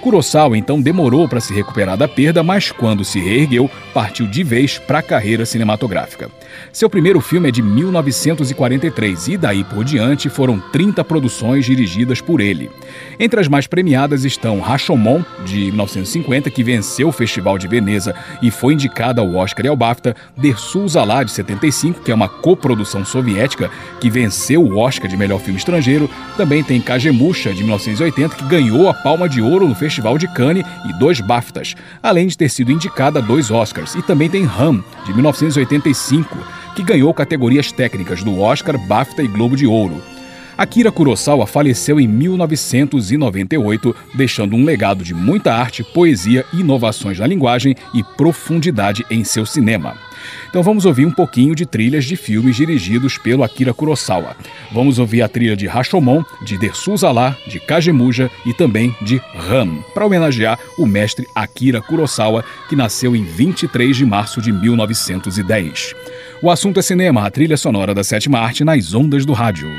Kurosawa 0.00 0.56
então 0.56 0.80
demorou 0.80 1.28
para 1.28 1.40
se 1.40 1.52
recuperar 1.52 1.96
da 1.96 2.08
perda, 2.08 2.42
mas 2.42 2.72
quando 2.72 3.04
se 3.04 3.20
reergueu, 3.20 3.70
partiu 3.92 4.26
de 4.26 4.42
vez 4.42 4.78
para 4.78 5.00
a 5.00 5.02
carreira 5.02 5.44
cinematográfica. 5.44 6.30
Seu 6.72 6.88
primeiro 6.88 7.20
filme 7.20 7.48
é 7.48 7.52
de 7.52 7.62
1943 7.62 9.28
e 9.28 9.36
daí 9.36 9.62
por 9.62 9.84
diante 9.84 10.28
foram 10.28 10.58
30 10.72 11.04
produções 11.04 11.66
dirigidas 11.66 12.20
por 12.20 12.40
ele. 12.40 12.70
Entre 13.18 13.38
as 13.38 13.46
mais 13.46 13.66
premiadas 13.66 14.24
estão 14.24 14.58
Rashomon, 14.60 15.22
de 15.44 15.66
1950, 15.66 16.50
que 16.50 16.64
venceu 16.64 17.08
o 17.08 17.12
Festival 17.12 17.58
de 17.58 17.68
Veneza 17.68 18.14
e 18.40 18.50
foi 18.50 18.74
indicada 18.74 19.20
ao 19.20 19.34
Oscar 19.34 19.66
e 19.66 19.68
ao 19.68 19.76
BAFTA, 19.76 20.16
Dersul 20.36 20.88
Zalá, 20.88 21.22
de 21.22 21.30
75, 21.30 22.00
que 22.00 22.10
é 22.10 22.14
uma 22.14 22.28
coprodução 22.28 23.04
soviética 23.04 23.70
que 24.00 24.08
venceu 24.08 24.62
o 24.62 24.78
Oscar 24.78 25.08
de 25.08 25.16
melhor 25.16 25.40
filme 25.40 25.58
estrangeiro. 25.58 26.08
Também 26.36 26.64
tem 26.64 26.80
Kagemusha, 26.80 27.52
de 27.52 27.62
1980, 27.62 28.36
que 28.36 28.44
ganhou 28.44 28.88
a 28.88 28.94
Palma 28.94 29.28
de 29.28 29.42
Ouro 29.42 29.68
no 29.68 29.74
Festival 29.74 29.89
de 29.94 30.28
Cannes 30.34 30.64
e 30.88 30.92
dois 30.98 31.20
BAFTAs, 31.20 31.74
além 32.02 32.26
de 32.26 32.36
ter 32.36 32.48
sido 32.48 32.70
indicada 32.70 33.18
a 33.18 33.22
dois 33.22 33.50
Oscars. 33.50 33.94
E 33.94 34.02
também 34.02 34.28
tem 34.28 34.44
Ram, 34.44 34.82
de 35.04 35.12
1985, 35.12 36.36
que 36.74 36.82
ganhou 36.82 37.12
categorias 37.12 37.72
técnicas 37.72 38.22
do 38.22 38.40
Oscar, 38.40 38.78
BAFTA 38.78 39.22
e 39.22 39.28
Globo 39.28 39.56
de 39.56 39.66
Ouro. 39.66 40.00
Akira 40.60 40.92
Kurosawa 40.92 41.46
faleceu 41.46 41.98
em 41.98 42.06
1998, 42.06 43.96
deixando 44.14 44.54
um 44.54 44.62
legado 44.62 45.02
de 45.02 45.14
muita 45.14 45.54
arte, 45.54 45.82
poesia, 45.82 46.44
inovações 46.52 47.18
na 47.18 47.26
linguagem 47.26 47.74
e 47.94 48.04
profundidade 48.04 49.02
em 49.10 49.24
seu 49.24 49.46
cinema. 49.46 49.96
Então 50.50 50.62
vamos 50.62 50.84
ouvir 50.84 51.06
um 51.06 51.10
pouquinho 51.10 51.54
de 51.54 51.64
trilhas 51.64 52.04
de 52.04 52.14
filmes 52.14 52.56
dirigidos 52.56 53.16
pelo 53.16 53.42
Akira 53.42 53.72
Kurosawa. 53.72 54.36
Vamos 54.70 54.98
ouvir 54.98 55.22
a 55.22 55.28
trilha 55.28 55.56
de 55.56 55.66
Rashomon, 55.66 56.22
de 56.44 56.58
Dersu 56.58 56.94
Zala, 56.94 57.34
de 57.46 57.58
Kagemuja 57.58 58.30
e 58.44 58.52
também 58.52 58.94
de 59.00 59.16
Ram, 59.34 59.82
para 59.94 60.04
homenagear 60.04 60.58
o 60.76 60.84
mestre 60.84 61.26
Akira 61.34 61.80
Kurosawa, 61.80 62.44
que 62.68 62.76
nasceu 62.76 63.16
em 63.16 63.24
23 63.24 63.96
de 63.96 64.04
março 64.04 64.42
de 64.42 64.52
1910. 64.52 65.94
O 66.42 66.50
assunto 66.50 66.78
é 66.78 66.82
cinema, 66.82 67.26
a 67.26 67.30
trilha 67.30 67.56
sonora 67.56 67.94
da 67.94 68.04
sétima 68.04 68.40
arte 68.40 68.62
nas 68.62 68.92
ondas 68.92 69.24
do 69.24 69.32
rádio. 69.32 69.70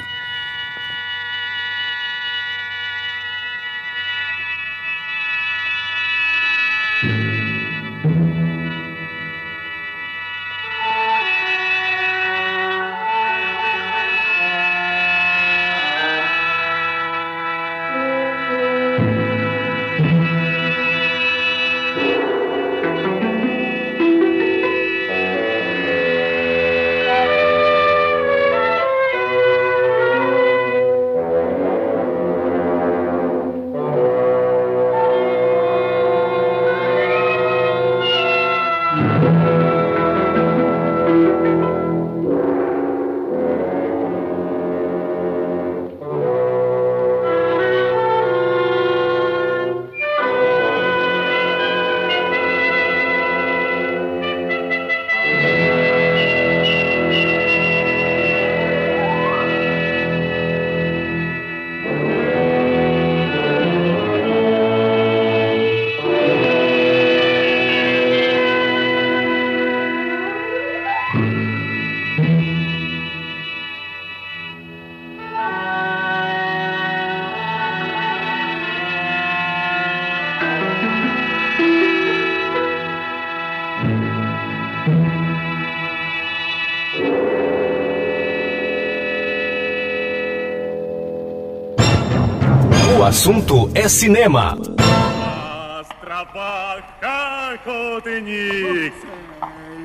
Assunto 93.21 93.69
é 93.75 93.88
cinema. 93.88 94.57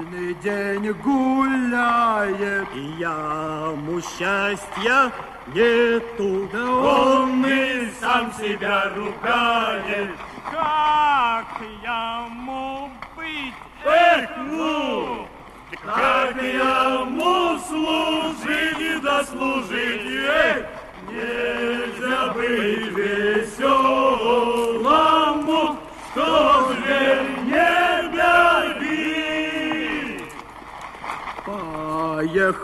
Цельный 0.06 0.34
день 0.42 0.92
гуляет, 1.04 2.68
и 2.74 3.02
ему 3.02 4.00
счастья 4.00 5.12
нету. 5.54 6.48
Да 6.50 6.64
он 6.64 7.44
и 7.46 7.90
сам 8.00 8.32
себя 8.40 8.90
ругает. 8.96 10.15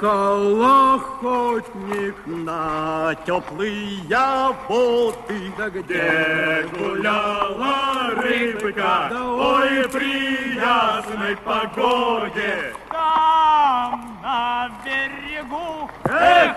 Зверь 0.03 0.43
не 0.43 0.43
горит. 0.43 0.53
Ехал 0.53 0.63
охотник 0.95 2.17
на 2.27 3.15
теплые 3.27 3.99
воды. 4.69 5.53
Да 5.57 5.71
где 5.71 6.67
гуляла 6.77 8.11
рыбка, 8.11 9.11
ой, 9.13 9.89
при 9.89 10.55
ясной 10.57 11.37
погоде. 11.37 12.75
Там, 12.89 14.19
на 14.23 14.71
берегу, 14.85 15.91
Эх, 16.05 16.57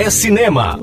é 0.00 0.08
cinema. 0.08 0.78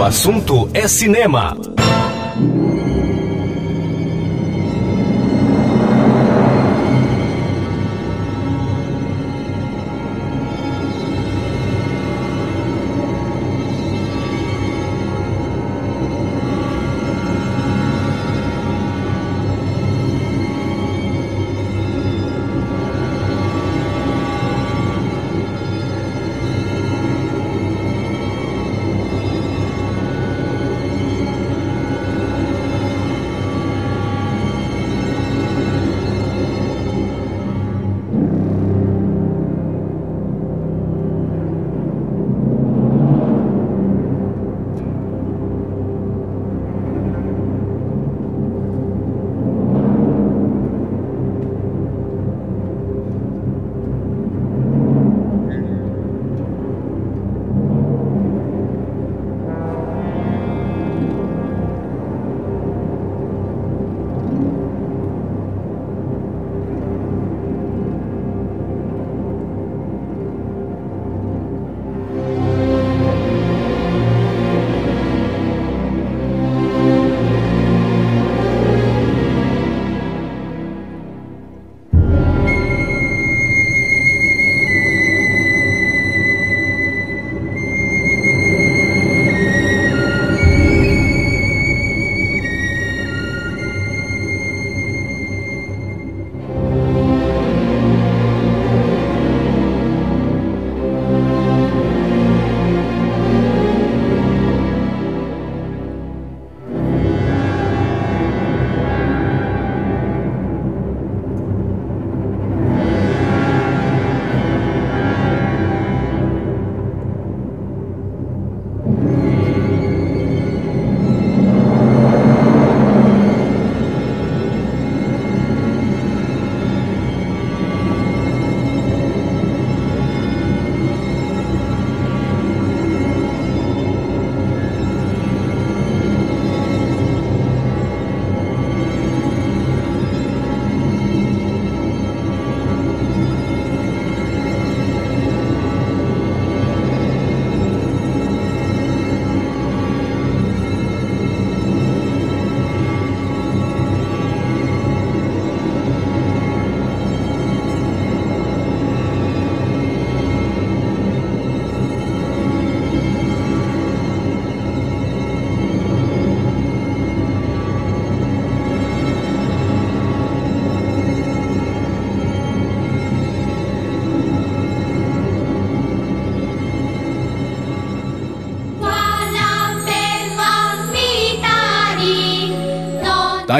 O 0.00 0.02
assunto 0.02 0.66
é 0.72 0.88
cinema. 0.88 1.54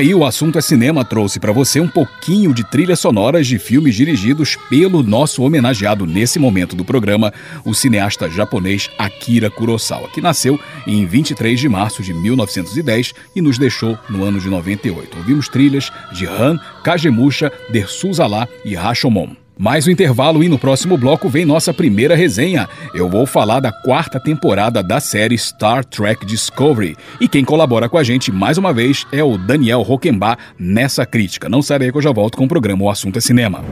Daí 0.01 0.15
o 0.15 0.25
assunto 0.25 0.59
é 0.59 0.63
cinema 0.63 1.05
trouxe 1.05 1.39
para 1.39 1.53
você 1.53 1.79
um 1.79 1.87
pouquinho 1.87 2.55
de 2.55 2.65
trilhas 2.65 3.01
sonoras 3.01 3.47
de 3.47 3.59
filmes 3.59 3.95
dirigidos 3.95 4.57
pelo 4.71 5.03
nosso 5.03 5.43
homenageado 5.43 6.07
nesse 6.07 6.39
momento 6.39 6.75
do 6.75 6.87
programa, 6.87 7.31
o 7.67 7.75
cineasta 7.75 8.31
japonês 8.31 8.89
Akira 8.97 9.51
Kurosawa, 9.51 10.09
que 10.09 10.23
nasceu 10.23 10.59
em 10.87 11.05
23 11.05 11.61
de 11.61 11.69
março 11.69 12.03
de 12.03 12.15
1910 12.15 13.13
e 13.37 13.43
nos 13.43 13.59
deixou 13.59 13.99
no 14.09 14.25
ano 14.25 14.41
de 14.41 14.49
98. 14.49 15.19
Ouvimos 15.19 15.51
trilhas 15.51 15.93
de 16.15 16.25
Han, 16.25 16.59
Kagemusha, 16.83 17.53
Dersuzala 17.71 18.49
e 18.65 18.75
Rashomon. 18.75 19.37
Mais 19.61 19.87
um 19.87 19.91
intervalo 19.91 20.43
e 20.43 20.49
no 20.49 20.59
próximo 20.59 20.97
bloco 20.97 21.29
vem 21.29 21.45
nossa 21.45 21.75
primeira 21.75 22.17
resenha. 22.17 22.67
Eu 22.95 23.11
vou 23.11 23.27
falar 23.27 23.61
da 23.61 23.71
quarta 23.71 24.19
temporada 24.19 24.83
da 24.83 25.01
série 25.01 25.37
Star 25.37 25.85
Trek 25.85 26.25
Discovery. 26.25 26.97
E 27.21 27.29
quem 27.29 27.45
colabora 27.45 27.87
com 27.87 27.99
a 27.99 28.03
gente 28.03 28.33
mais 28.33 28.57
uma 28.57 28.73
vez 28.73 29.07
é 29.13 29.23
o 29.23 29.37
Daniel 29.37 29.83
Roquembar 29.83 30.39
nessa 30.59 31.05
crítica. 31.05 31.47
Não 31.47 31.61
sai 31.61 31.79
daí 31.79 31.93
que 31.93 31.99
eu 31.99 32.01
já 32.01 32.11
volto 32.11 32.39
com 32.39 32.45
o 32.45 32.49
programa 32.49 32.85
O 32.85 32.89
Assunto 32.89 33.19
é 33.19 33.21
Cinema. 33.21 33.63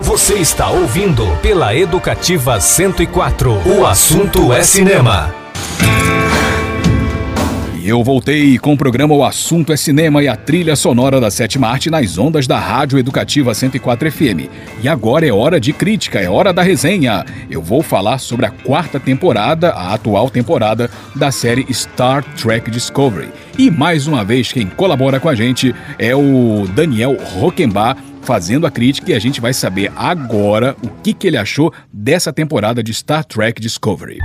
Você 0.00 0.36
está 0.36 0.70
ouvindo 0.70 1.26
pela 1.42 1.76
Educativa 1.76 2.58
104. 2.58 3.52
O 3.68 3.84
assunto 3.84 4.50
é 4.50 4.62
cinema. 4.62 5.34
Eu 7.84 8.04
voltei 8.04 8.58
com 8.58 8.74
o 8.74 8.76
programa 8.76 9.12
O 9.12 9.24
Assunto 9.24 9.72
é 9.72 9.76
Cinema 9.76 10.22
e 10.22 10.28
a 10.28 10.36
trilha 10.36 10.76
sonora 10.76 11.20
da 11.20 11.32
sétima 11.32 11.66
arte 11.66 11.90
nas 11.90 12.16
ondas 12.16 12.46
da 12.46 12.56
Rádio 12.56 12.96
Educativa 12.96 13.52
104 13.52 14.12
FM. 14.12 14.48
E 14.80 14.88
agora 14.88 15.26
é 15.26 15.32
hora 15.32 15.58
de 15.58 15.72
crítica, 15.72 16.20
é 16.20 16.30
hora 16.30 16.52
da 16.52 16.62
resenha. 16.62 17.26
Eu 17.50 17.60
vou 17.60 17.82
falar 17.82 18.18
sobre 18.18 18.46
a 18.46 18.50
quarta 18.50 19.00
temporada, 19.00 19.70
a 19.70 19.94
atual 19.94 20.30
temporada 20.30 20.88
da 21.16 21.32
série 21.32 21.66
Star 21.74 22.22
Trek 22.36 22.70
Discovery. 22.70 23.30
E 23.58 23.68
mais 23.68 24.06
uma 24.06 24.24
vez, 24.24 24.52
quem 24.52 24.68
colabora 24.68 25.18
com 25.18 25.28
a 25.28 25.34
gente 25.34 25.74
é 25.98 26.14
o 26.14 26.68
Daniel 26.76 27.16
Roquembar 27.34 27.96
fazendo 28.22 28.64
a 28.64 28.70
crítica 28.70 29.10
e 29.10 29.14
a 29.14 29.18
gente 29.18 29.40
vai 29.40 29.52
saber 29.52 29.90
agora 29.96 30.76
o 30.84 30.88
que, 31.02 31.12
que 31.12 31.26
ele 31.26 31.36
achou 31.36 31.72
dessa 31.92 32.32
temporada 32.32 32.80
de 32.80 32.94
Star 32.94 33.24
Trek 33.24 33.60
Discovery. 33.60 34.18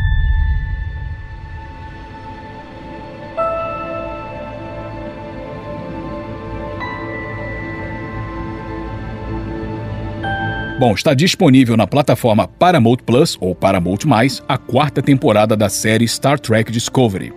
Bom, 10.80 10.94
está 10.94 11.16
disponível 11.16 11.76
na 11.76 11.88
plataforma 11.88 12.48
Paramount 12.48 12.98
Plus 12.98 13.36
ou 13.42 13.56
Paramount+, 13.56 13.98
a 14.48 14.60
quarta 14.60 15.02
temporada 15.02 15.58
da 15.58 15.70
série 15.70 16.08
Star 16.08 16.40
Trek 16.40 16.72
Discovery. 16.72 17.34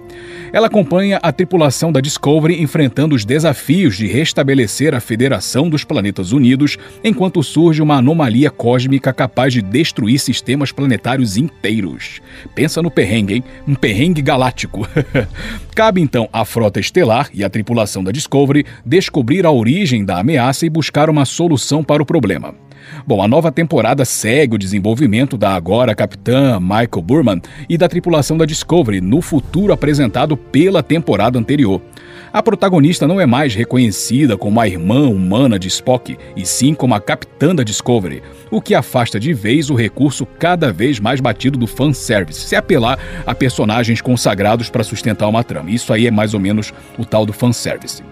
Ela 0.52 0.66
acompanha 0.66 1.18
a 1.22 1.32
tripulação 1.32 1.90
da 1.90 2.02
Discovery 2.02 2.60
enfrentando 2.60 3.14
os 3.14 3.24
desafios 3.24 3.96
de 3.96 4.06
restabelecer 4.06 4.94
a 4.94 5.00
Federação 5.00 5.70
dos 5.70 5.84
Planetas 5.84 6.32
Unidos 6.32 6.76
enquanto 7.02 7.42
surge 7.42 7.80
uma 7.80 7.96
anomalia 7.96 8.50
cósmica 8.50 9.10
capaz 9.10 9.54
de 9.54 9.62
destruir 9.62 10.18
sistemas 10.18 10.70
planetários 10.70 11.38
inteiros. 11.38 12.20
Pensa 12.54 12.82
no 12.82 12.90
perrengue, 12.90 13.36
hein? 13.36 13.44
Um 13.66 13.74
perrengue 13.74 14.20
galáctico. 14.20 14.86
Cabe 15.74 16.02
então 16.02 16.28
à 16.30 16.44
frota 16.44 16.78
estelar 16.78 17.30
e 17.32 17.42
à 17.42 17.48
tripulação 17.48 18.04
da 18.04 18.12
Discovery 18.12 18.66
descobrir 18.84 19.46
a 19.46 19.50
origem 19.50 20.04
da 20.04 20.18
ameaça 20.18 20.66
e 20.66 20.70
buscar 20.70 21.08
uma 21.08 21.24
solução 21.24 21.82
para 21.82 22.02
o 22.02 22.06
problema. 22.06 22.54
Bom, 23.06 23.22
a 23.22 23.28
nova 23.28 23.50
temporada 23.50 24.04
segue 24.04 24.54
o 24.54 24.58
desenvolvimento 24.58 25.36
da 25.36 25.54
agora 25.54 25.94
capitã 25.94 26.58
Michael 26.60 27.02
Burman 27.02 27.42
e 27.68 27.76
da 27.76 27.88
tripulação 27.88 28.36
da 28.36 28.44
Discovery 28.44 29.00
no 29.00 29.20
futuro 29.20 29.72
apresentado 29.72 30.36
pela 30.36 30.82
temporada 30.82 31.38
anterior. 31.38 31.80
A 32.32 32.40
protagonista 32.40 33.08
não 33.08 33.20
é 33.20 33.26
mais 33.26 33.56
reconhecida 33.56 34.38
como 34.38 34.60
a 34.60 34.68
irmã 34.68 35.08
humana 35.08 35.58
de 35.58 35.66
Spock, 35.66 36.16
e 36.36 36.46
sim 36.46 36.74
como 36.74 36.94
a 36.94 37.00
capitã 37.00 37.52
da 37.52 37.64
Discovery, 37.64 38.22
o 38.52 38.60
que 38.60 38.72
afasta 38.72 39.18
de 39.18 39.32
vez 39.32 39.68
o 39.68 39.74
recurso 39.74 40.24
cada 40.24 40.72
vez 40.72 41.00
mais 41.00 41.18
batido 41.18 41.58
do 41.58 41.66
fanservice, 41.66 42.46
se 42.46 42.54
apelar 42.54 43.00
a 43.26 43.34
personagens 43.34 44.00
consagrados 44.00 44.70
para 44.70 44.84
sustentar 44.84 45.26
uma 45.26 45.42
trama. 45.42 45.72
Isso 45.72 45.92
aí 45.92 46.06
é 46.06 46.10
mais 46.10 46.32
ou 46.32 46.38
menos 46.38 46.72
o 46.96 47.04
tal 47.04 47.26
do 47.26 47.32
fanservice. 47.32 48.04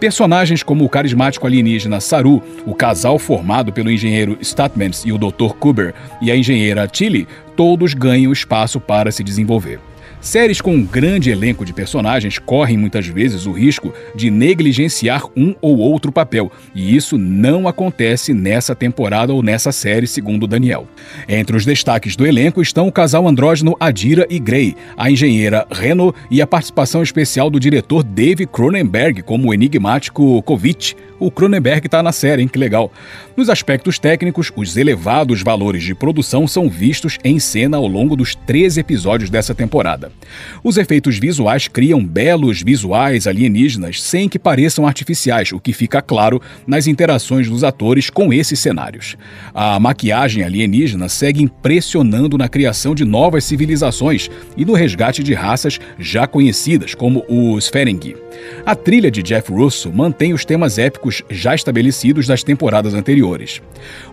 Personagens 0.00 0.62
como 0.62 0.82
o 0.82 0.88
carismático 0.88 1.46
alienígena 1.46 2.00
Saru, 2.00 2.42
o 2.64 2.74
casal 2.74 3.18
formado 3.18 3.74
pelo 3.74 3.90
engenheiro 3.90 4.38
Statmans 4.40 5.04
e 5.04 5.12
o 5.12 5.18
Dr. 5.18 5.52
Kuber, 5.60 5.92
e 6.22 6.30
a 6.30 6.36
engenheira 6.36 6.88
Tilly, 6.88 7.28
todos 7.54 7.92
ganham 7.92 8.32
espaço 8.32 8.80
para 8.80 9.12
se 9.12 9.22
desenvolver. 9.22 9.78
Séries 10.26 10.60
com 10.60 10.74
um 10.74 10.84
grande 10.84 11.30
elenco 11.30 11.64
de 11.64 11.72
personagens 11.72 12.36
correm 12.36 12.76
muitas 12.76 13.06
vezes 13.06 13.46
o 13.46 13.52
risco 13.52 13.94
de 14.12 14.28
negligenciar 14.28 15.24
um 15.36 15.54
ou 15.62 15.78
outro 15.78 16.10
papel, 16.10 16.50
e 16.74 16.96
isso 16.96 17.16
não 17.16 17.68
acontece 17.68 18.34
nessa 18.34 18.74
temporada 18.74 19.32
ou 19.32 19.40
nessa 19.40 19.70
série, 19.70 20.04
segundo 20.04 20.48
Daniel. 20.48 20.88
Entre 21.28 21.56
os 21.56 21.64
destaques 21.64 22.16
do 22.16 22.26
elenco 22.26 22.60
estão 22.60 22.88
o 22.88 22.92
casal 22.92 23.28
andrógeno 23.28 23.76
Adira 23.78 24.26
e 24.28 24.40
Gray, 24.40 24.74
a 24.96 25.08
engenheira 25.08 25.64
Reno 25.70 26.12
e 26.28 26.42
a 26.42 26.46
participação 26.46 27.04
especial 27.04 27.48
do 27.48 27.60
diretor 27.60 28.02
Dave 28.02 28.46
Cronenberg 28.46 29.22
como 29.22 29.50
o 29.50 29.54
enigmático 29.54 30.42
Kovic, 30.42 30.96
o 31.20 31.30
Cronenberg 31.30 31.86
está 31.86 32.02
na 32.02 32.10
série, 32.10 32.42
hein? 32.42 32.48
Que 32.48 32.58
legal. 32.58 32.92
Nos 33.36 33.48
aspectos 33.48 33.98
técnicos, 33.98 34.52
os 34.56 34.76
elevados 34.76 35.40
valores 35.40 35.84
de 35.84 35.94
produção 35.94 36.48
são 36.48 36.68
vistos 36.68 37.16
em 37.22 37.38
cena 37.38 37.76
ao 37.76 37.86
longo 37.86 38.16
dos 38.16 38.34
13 38.34 38.80
episódios 38.80 39.30
dessa 39.30 39.54
temporada. 39.54 40.15
Os 40.62 40.76
efeitos 40.76 41.18
visuais 41.18 41.68
criam 41.68 42.04
belos 42.04 42.62
visuais 42.62 43.26
alienígenas 43.26 44.02
sem 44.02 44.28
que 44.28 44.38
pareçam 44.38 44.86
artificiais, 44.86 45.52
o 45.52 45.60
que 45.60 45.72
fica 45.72 46.02
claro 46.02 46.40
nas 46.66 46.86
interações 46.86 47.48
dos 47.48 47.62
atores 47.62 48.10
com 48.10 48.32
esses 48.32 48.58
cenários. 48.58 49.16
A 49.54 49.78
maquiagem 49.78 50.42
alienígena 50.42 51.08
segue 51.08 51.42
impressionando 51.42 52.36
na 52.36 52.48
criação 52.48 52.94
de 52.94 53.04
novas 53.04 53.44
civilizações 53.44 54.30
e 54.56 54.64
no 54.64 54.74
resgate 54.74 55.22
de 55.22 55.34
raças 55.34 55.78
já 55.98 56.26
conhecidas, 56.26 56.94
como 56.94 57.24
os 57.28 57.68
Ferengi. 57.68 58.16
A 58.64 58.74
trilha 58.74 59.10
de 59.10 59.22
Jeff 59.22 59.50
Russo 59.50 59.92
mantém 59.92 60.32
os 60.32 60.44
temas 60.44 60.78
épicos 60.78 61.22
já 61.30 61.54
estabelecidos 61.54 62.26
das 62.26 62.42
temporadas 62.42 62.94
anteriores. 62.94 63.62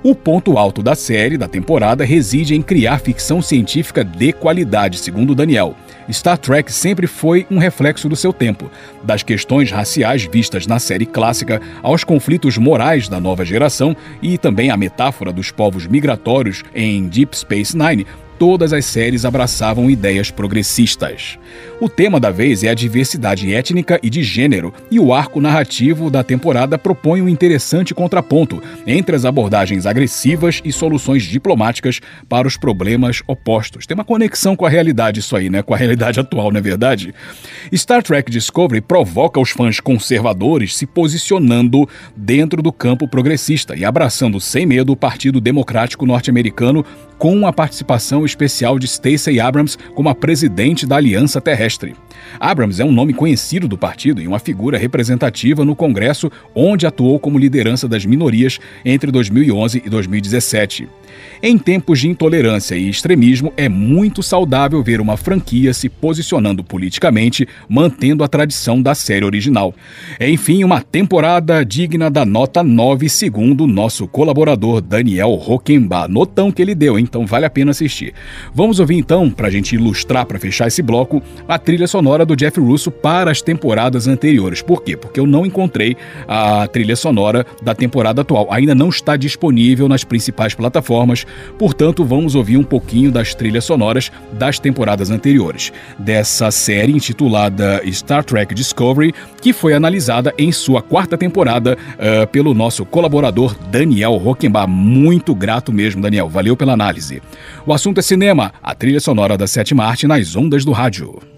O 0.02 0.16
ponto 0.16 0.58
alto 0.58 0.82
da 0.82 0.96
série, 0.96 1.38
da 1.38 1.48
temporada, 1.48 2.06
reside 2.06 2.56
em 2.56 2.62
criar 2.62 3.00
ficção 3.00 3.42
científica 3.42 4.04
de 4.04 4.32
qualidade, 4.32 4.98
segundo 4.98 5.36
Daniel. 5.36 5.76
Star 6.12 6.38
Trek 6.38 6.72
sempre 6.72 7.08
foi 7.08 7.46
um 7.50 7.58
reflexo 7.58 8.10
do 8.10 8.16
seu 8.16 8.34
tempo, 8.34 8.70
das 9.04 9.24
questões 9.24 9.72
raciais 9.72 10.24
vistas 10.24 10.68
na 10.68 10.80
série 10.80 11.06
clássica 11.06 11.62
aos 11.82 12.04
conflitos 12.04 12.58
morais 12.58 13.08
da 13.08 13.20
nova 13.20 13.46
geração 13.46 13.96
e 14.22 14.38
também 14.38 14.70
a 14.70 14.78
metáfora 14.78 15.32
dos 15.32 15.52
povos 15.52 15.88
migratórios 15.88 16.64
em 16.74 17.08
Deep 17.08 17.38
Space 17.38 17.78
Nine 17.78 18.06
todas 18.44 18.74
as 18.74 18.84
séries 18.84 19.24
abraçavam 19.24 19.90
ideias 19.90 20.30
progressistas. 20.30 21.40
O 21.80 21.88
tema 21.88 22.20
da 22.20 22.30
vez 22.30 22.62
é 22.62 22.68
a 22.68 22.74
diversidade 22.74 23.54
étnica 23.54 23.98
e 24.04 24.10
de 24.10 24.22
gênero, 24.22 24.74
e 24.92 25.00
o 25.00 25.14
arco 25.14 25.40
narrativo 25.40 26.10
da 26.10 26.26
temporada 26.26 26.78
propõe 26.78 27.22
um 27.22 27.30
interessante 27.30 27.94
contraponto 27.94 28.62
entre 28.86 29.16
as 29.16 29.24
abordagens 29.24 29.86
agressivas 29.86 30.62
e 30.66 30.74
soluções 30.74 31.24
diplomáticas 31.24 32.02
para 32.28 32.46
os 32.46 32.58
problemas 32.58 33.22
opostos. 33.28 33.86
Tem 33.86 33.96
uma 33.96 34.04
conexão 34.04 34.58
com 34.58 34.66
a 34.66 34.70
realidade 34.70 35.22
isso 35.22 35.38
aí, 35.38 35.50
né? 35.50 35.62
Com 35.62 35.74
a 35.74 35.78
realidade 35.78 36.20
atual, 36.20 36.52
não 36.52 36.58
é 36.58 36.62
verdade? 36.62 37.16
Star 37.74 38.04
Trek 38.04 38.30
Discovery 38.30 38.82
provoca 38.82 39.40
os 39.40 39.52
fãs 39.52 39.80
conservadores 39.80 40.76
se 40.76 40.86
posicionando 40.86 41.88
dentro 42.14 42.62
do 42.62 42.74
campo 42.74 43.08
progressista 43.08 43.74
e 43.74 43.86
abraçando 43.86 44.38
sem 44.42 44.66
medo 44.66 44.92
o 44.92 44.98
Partido 44.98 45.40
Democrático 45.40 46.06
Norte-Americano 46.06 46.86
com 47.24 47.48
a 47.48 47.54
participação 47.54 48.26
especial 48.26 48.78
de 48.78 48.86
Stacey 48.86 49.40
Abrams 49.40 49.78
como 49.96 50.10
a 50.10 50.14
presidente 50.14 50.86
da 50.86 50.98
Aliança 50.98 51.40
Terrestre. 51.40 51.96
Abrams 52.38 52.82
é 52.82 52.86
um 52.86 52.92
nome 52.92 53.14
conhecido 53.14 53.66
do 53.66 53.78
partido 53.78 54.22
e 54.22 54.28
uma 54.28 54.40
figura 54.40 54.78
representativa 54.78 55.64
no 55.64 55.74
Congresso, 55.74 56.30
onde 56.54 56.86
atuou 56.86 57.18
como 57.18 57.40
liderança 57.40 57.88
das 57.88 58.06
minorias 58.06 58.60
entre 58.84 59.10
2011 59.10 59.84
e 59.86 59.90
2017. 59.90 60.90
Em 61.42 61.58
tempos 61.58 62.00
de 62.00 62.08
intolerância 62.08 62.76
e 62.76 62.90
extremismo, 62.90 63.52
é 63.58 63.68
muito 63.68 64.24
saudável 64.24 64.82
ver 64.82 65.02
uma 65.02 65.18
franquia 65.18 65.74
se 65.74 65.90
posicionando 65.90 66.64
politicamente, 66.64 67.48
mantendo 67.68 68.24
a 68.24 68.28
tradição 68.28 68.82
da 68.82 68.96
série 68.96 69.26
original. 69.26 69.74
Enfim, 70.20 70.64
uma 70.64 70.82
temporada 70.82 71.64
digna 71.66 72.10
da 72.10 72.26
nota 72.26 72.64
9, 72.64 73.10
segundo 73.10 73.68
nosso 73.68 74.08
colaborador 74.08 74.80
Daniel 74.82 75.32
Roquemba. 75.34 76.08
Notão 76.08 76.52
que 76.52 76.62
ele 76.62 76.74
deu, 76.74 76.98
então 76.98 77.26
vale 77.26 77.46
a 77.46 77.50
pena 77.50 77.72
assistir. 77.72 78.14
Vamos 78.54 78.80
ouvir 78.80 78.96
então, 78.96 79.30
para 79.30 79.48
a 79.48 79.52
gente 79.52 79.76
ilustrar, 79.76 80.26
para 80.26 80.40
fechar 80.40 80.68
esse 80.68 80.82
bloco, 80.82 81.22
a 81.48 81.60
trilha 81.60 81.88
sonora 81.88 82.26
do 82.26 82.36
Jeff 82.36 82.60
Russo 82.60 82.90
para 82.90 83.32
as 83.32 83.42
temporadas 83.42 84.08
anteriores. 84.08 84.62
Por 84.62 84.82
quê? 84.82 84.96
Porque 84.96 85.20
eu 85.20 85.28
não 85.28 85.46
encontrei 85.46 85.98
a 86.28 86.68
trilha 86.68 86.96
sonora 86.96 87.46
da 87.62 87.76
temporada 87.76 88.22
atual. 88.22 88.48
Ainda 88.50 88.74
não 88.74 88.90
está 88.90 89.18
disponível 89.18 89.90
nas 89.90 90.04
principais 90.04 90.54
plataformas 90.54 91.03
Portanto, 91.58 92.04
vamos 92.06 92.36
ouvir 92.36 92.58
um 92.58 92.64
pouquinho 92.64 93.12
das 93.12 93.34
trilhas 93.36 93.66
sonoras 93.66 94.12
das 94.34 94.60
temporadas 94.60 95.10
anteriores, 95.10 95.72
dessa 95.98 96.52
série 96.52 96.94
intitulada 96.94 97.82
Star 97.92 98.24
Trek 98.24 98.54
Discovery, 98.54 99.14
que 99.42 99.54
foi 99.54 99.74
analisada 99.74 100.34
em 100.38 100.52
sua 100.52 100.82
quarta 100.82 101.18
temporada 101.18 101.78
uh, 101.78 102.28
pelo 102.28 102.54
nosso 102.54 102.86
colaborador 102.86 103.56
Daniel 103.70 104.18
Rockenbach. 104.18 104.70
Muito 104.70 105.36
grato 105.36 105.72
mesmo, 105.72 106.02
Daniel. 106.02 106.30
Valeu 106.30 106.56
pela 106.56 106.74
análise. 106.74 107.22
O 107.66 107.74
assunto 107.74 108.00
é 108.00 108.02
cinema, 108.02 108.54
a 108.62 108.74
trilha 108.74 109.00
sonora 109.00 109.38
da 109.38 109.48
sétima 109.48 109.86
arte 109.86 110.08
nas 110.08 110.36
ondas 110.36 110.64
do 110.64 110.72
rádio. 110.72 111.33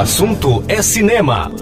Assunto 0.00 0.64
é 0.66 0.80
cinema. 0.80 1.52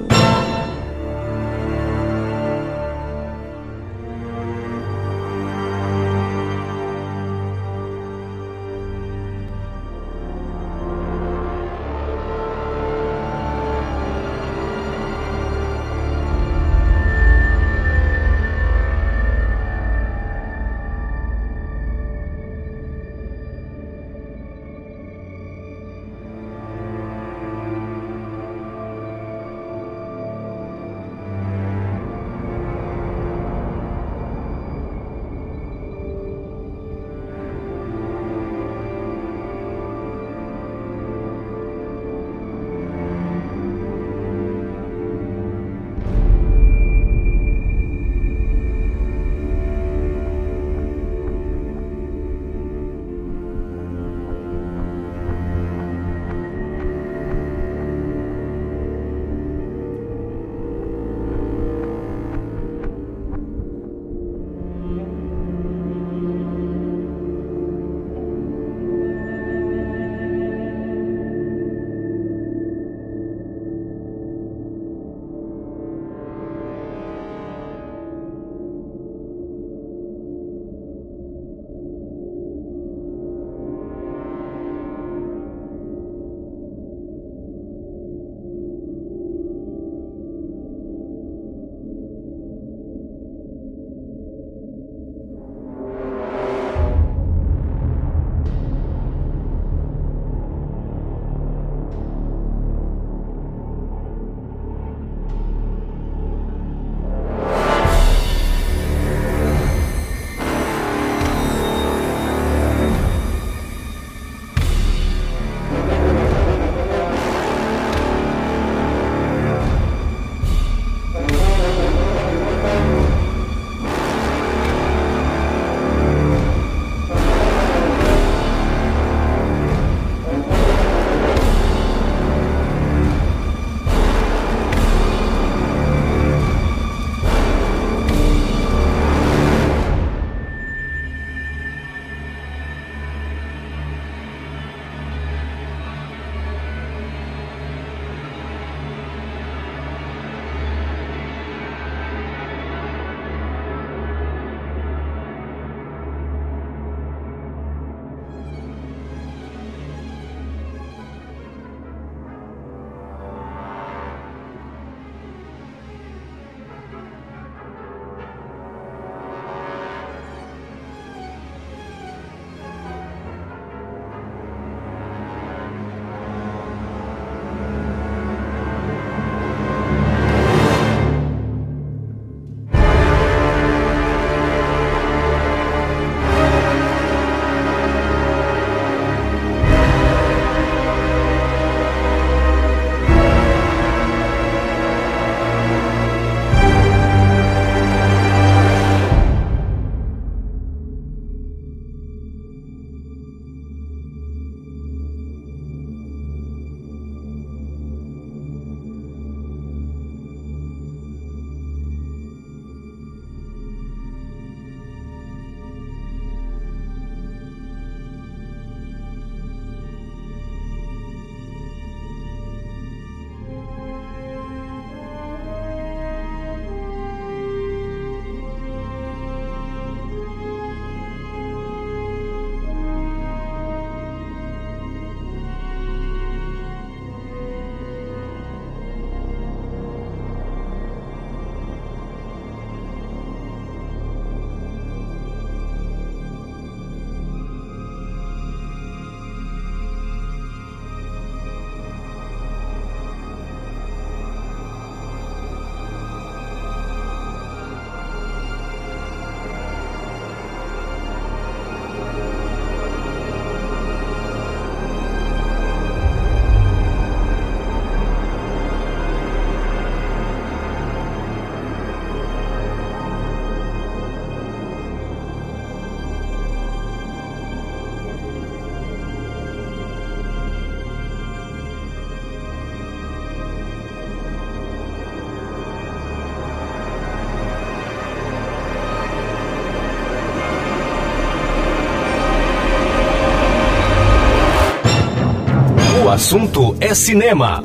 Assunto 296.18 296.76
é 296.80 296.92
cinema. 296.94 297.62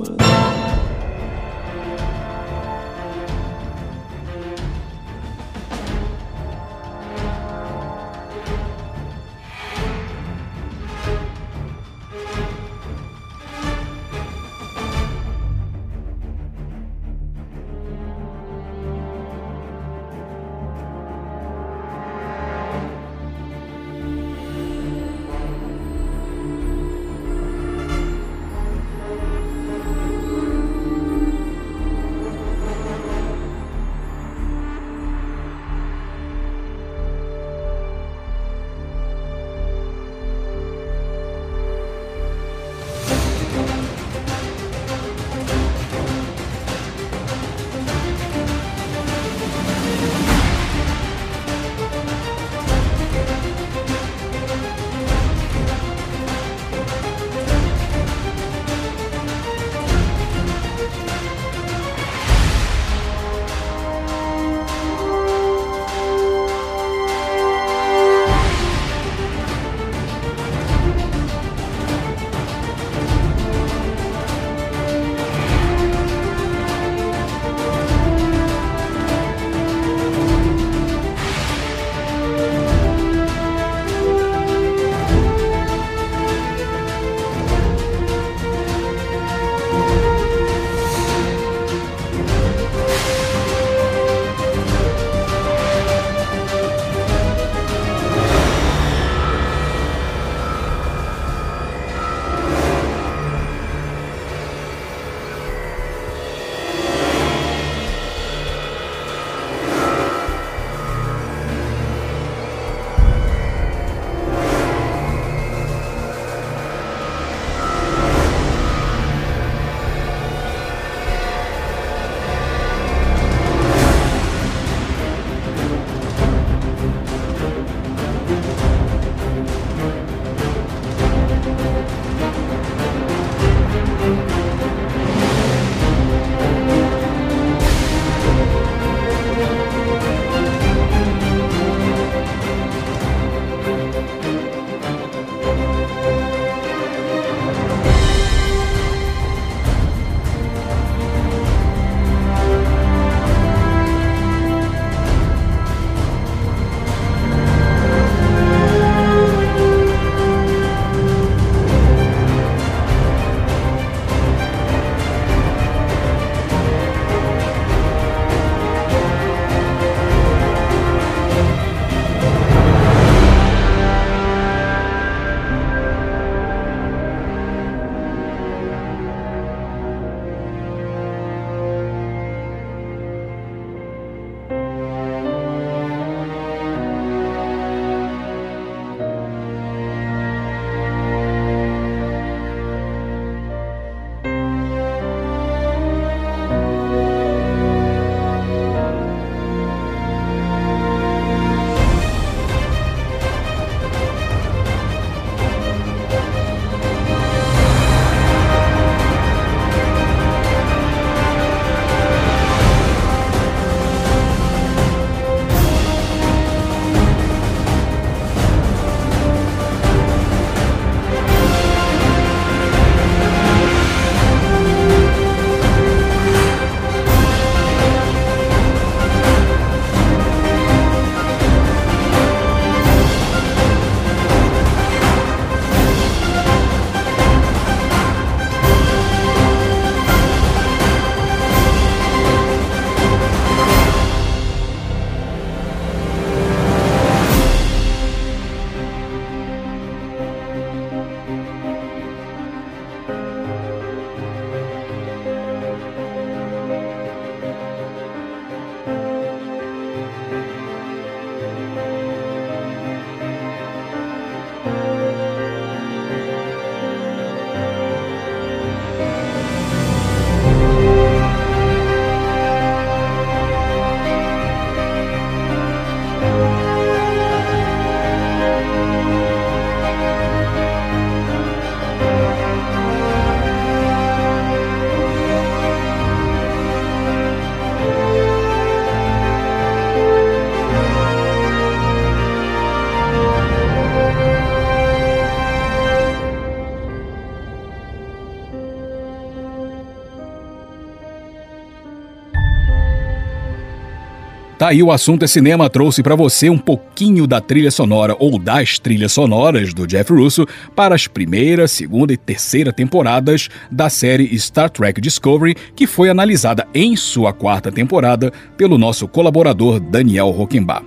Tá 304.63 304.69
aí 304.69 304.81
o 304.81 304.93
assunto 304.93 305.25
é 305.25 305.27
cinema 305.27 305.69
trouxe 305.69 306.01
para 306.01 306.15
você 306.15 306.49
um 306.49 306.57
pouquinho 306.57 307.27
da 307.27 307.41
trilha 307.41 307.69
sonora 307.69 308.15
ou 308.17 308.39
das 308.39 308.79
trilhas 308.79 309.11
sonoras 309.11 309.73
do 309.73 309.85
Jeff 309.85 310.13
Russo 310.13 310.47
para 310.73 310.95
as 310.95 311.05
primeira, 311.05 311.67
segunda 311.67 312.13
e 312.13 312.17
terceira 312.17 312.71
temporadas 312.71 313.49
da 313.69 313.89
série 313.89 314.39
Star 314.39 314.69
Trek 314.69 315.01
Discovery, 315.01 315.53
que 315.75 315.85
foi 315.85 316.09
analisada 316.09 316.65
em 316.73 316.95
sua 316.95 317.33
quarta 317.33 317.73
temporada 317.73 318.31
pelo 318.55 318.77
nosso 318.77 319.05
colaborador 319.05 319.81
Daniel 319.81 320.29
Rockenbach. 320.29 320.85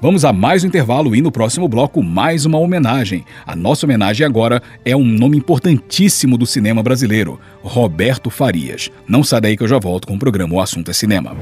Vamos 0.00 0.24
a 0.24 0.32
mais 0.32 0.64
um 0.64 0.66
intervalo 0.66 1.14
e 1.14 1.22
no 1.22 1.30
próximo 1.30 1.68
bloco 1.68 2.02
mais 2.02 2.44
uma 2.44 2.58
homenagem. 2.58 3.24
A 3.46 3.54
nossa 3.54 3.86
homenagem 3.86 4.26
agora 4.26 4.60
é 4.84 4.96
um 4.96 5.04
nome 5.04 5.36
importantíssimo 5.36 6.36
do 6.36 6.44
cinema 6.44 6.82
brasileiro, 6.82 7.38
Roberto 7.62 8.30
Farias. 8.30 8.90
Não 9.06 9.22
sai 9.22 9.40
daí 9.40 9.56
que 9.56 9.62
eu 9.62 9.68
já 9.68 9.78
volto 9.78 10.08
com 10.08 10.16
o 10.16 10.18
programa 10.18 10.56
O 10.56 10.60
Assunto 10.60 10.90
é 10.90 10.94
Cinema. 10.94 11.36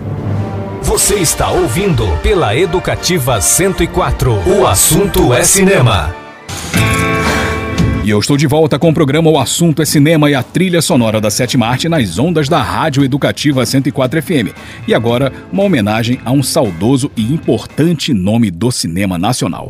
Você 0.82 1.16
está 1.16 1.50
ouvindo 1.50 2.06
pela 2.22 2.56
Educativa 2.56 3.40
104. 3.40 4.32
O 4.58 4.66
assunto 4.66 5.32
é 5.32 5.44
cinema. 5.44 6.14
E 8.02 8.08
eu 8.08 8.18
estou 8.18 8.36
de 8.36 8.46
volta 8.46 8.78
com 8.78 8.88
o 8.88 8.94
programa 8.94 9.30
O 9.30 9.38
Assunto 9.38 9.82
é 9.82 9.84
Cinema 9.84 10.30
e 10.30 10.34
a 10.34 10.42
trilha 10.42 10.80
sonora 10.80 11.20
da 11.20 11.30
Sétima 11.30 11.66
Arte 11.66 11.88
nas 11.88 12.18
ondas 12.18 12.48
da 12.48 12.62
Rádio 12.62 13.04
Educativa 13.04 13.64
104 13.64 14.22
FM. 14.22 14.56
E 14.88 14.94
agora, 14.94 15.30
uma 15.52 15.62
homenagem 15.62 16.18
a 16.24 16.32
um 16.32 16.42
saudoso 16.42 17.10
e 17.14 17.22
importante 17.22 18.14
nome 18.14 18.50
do 18.50 18.72
cinema 18.72 19.18
nacional. 19.18 19.68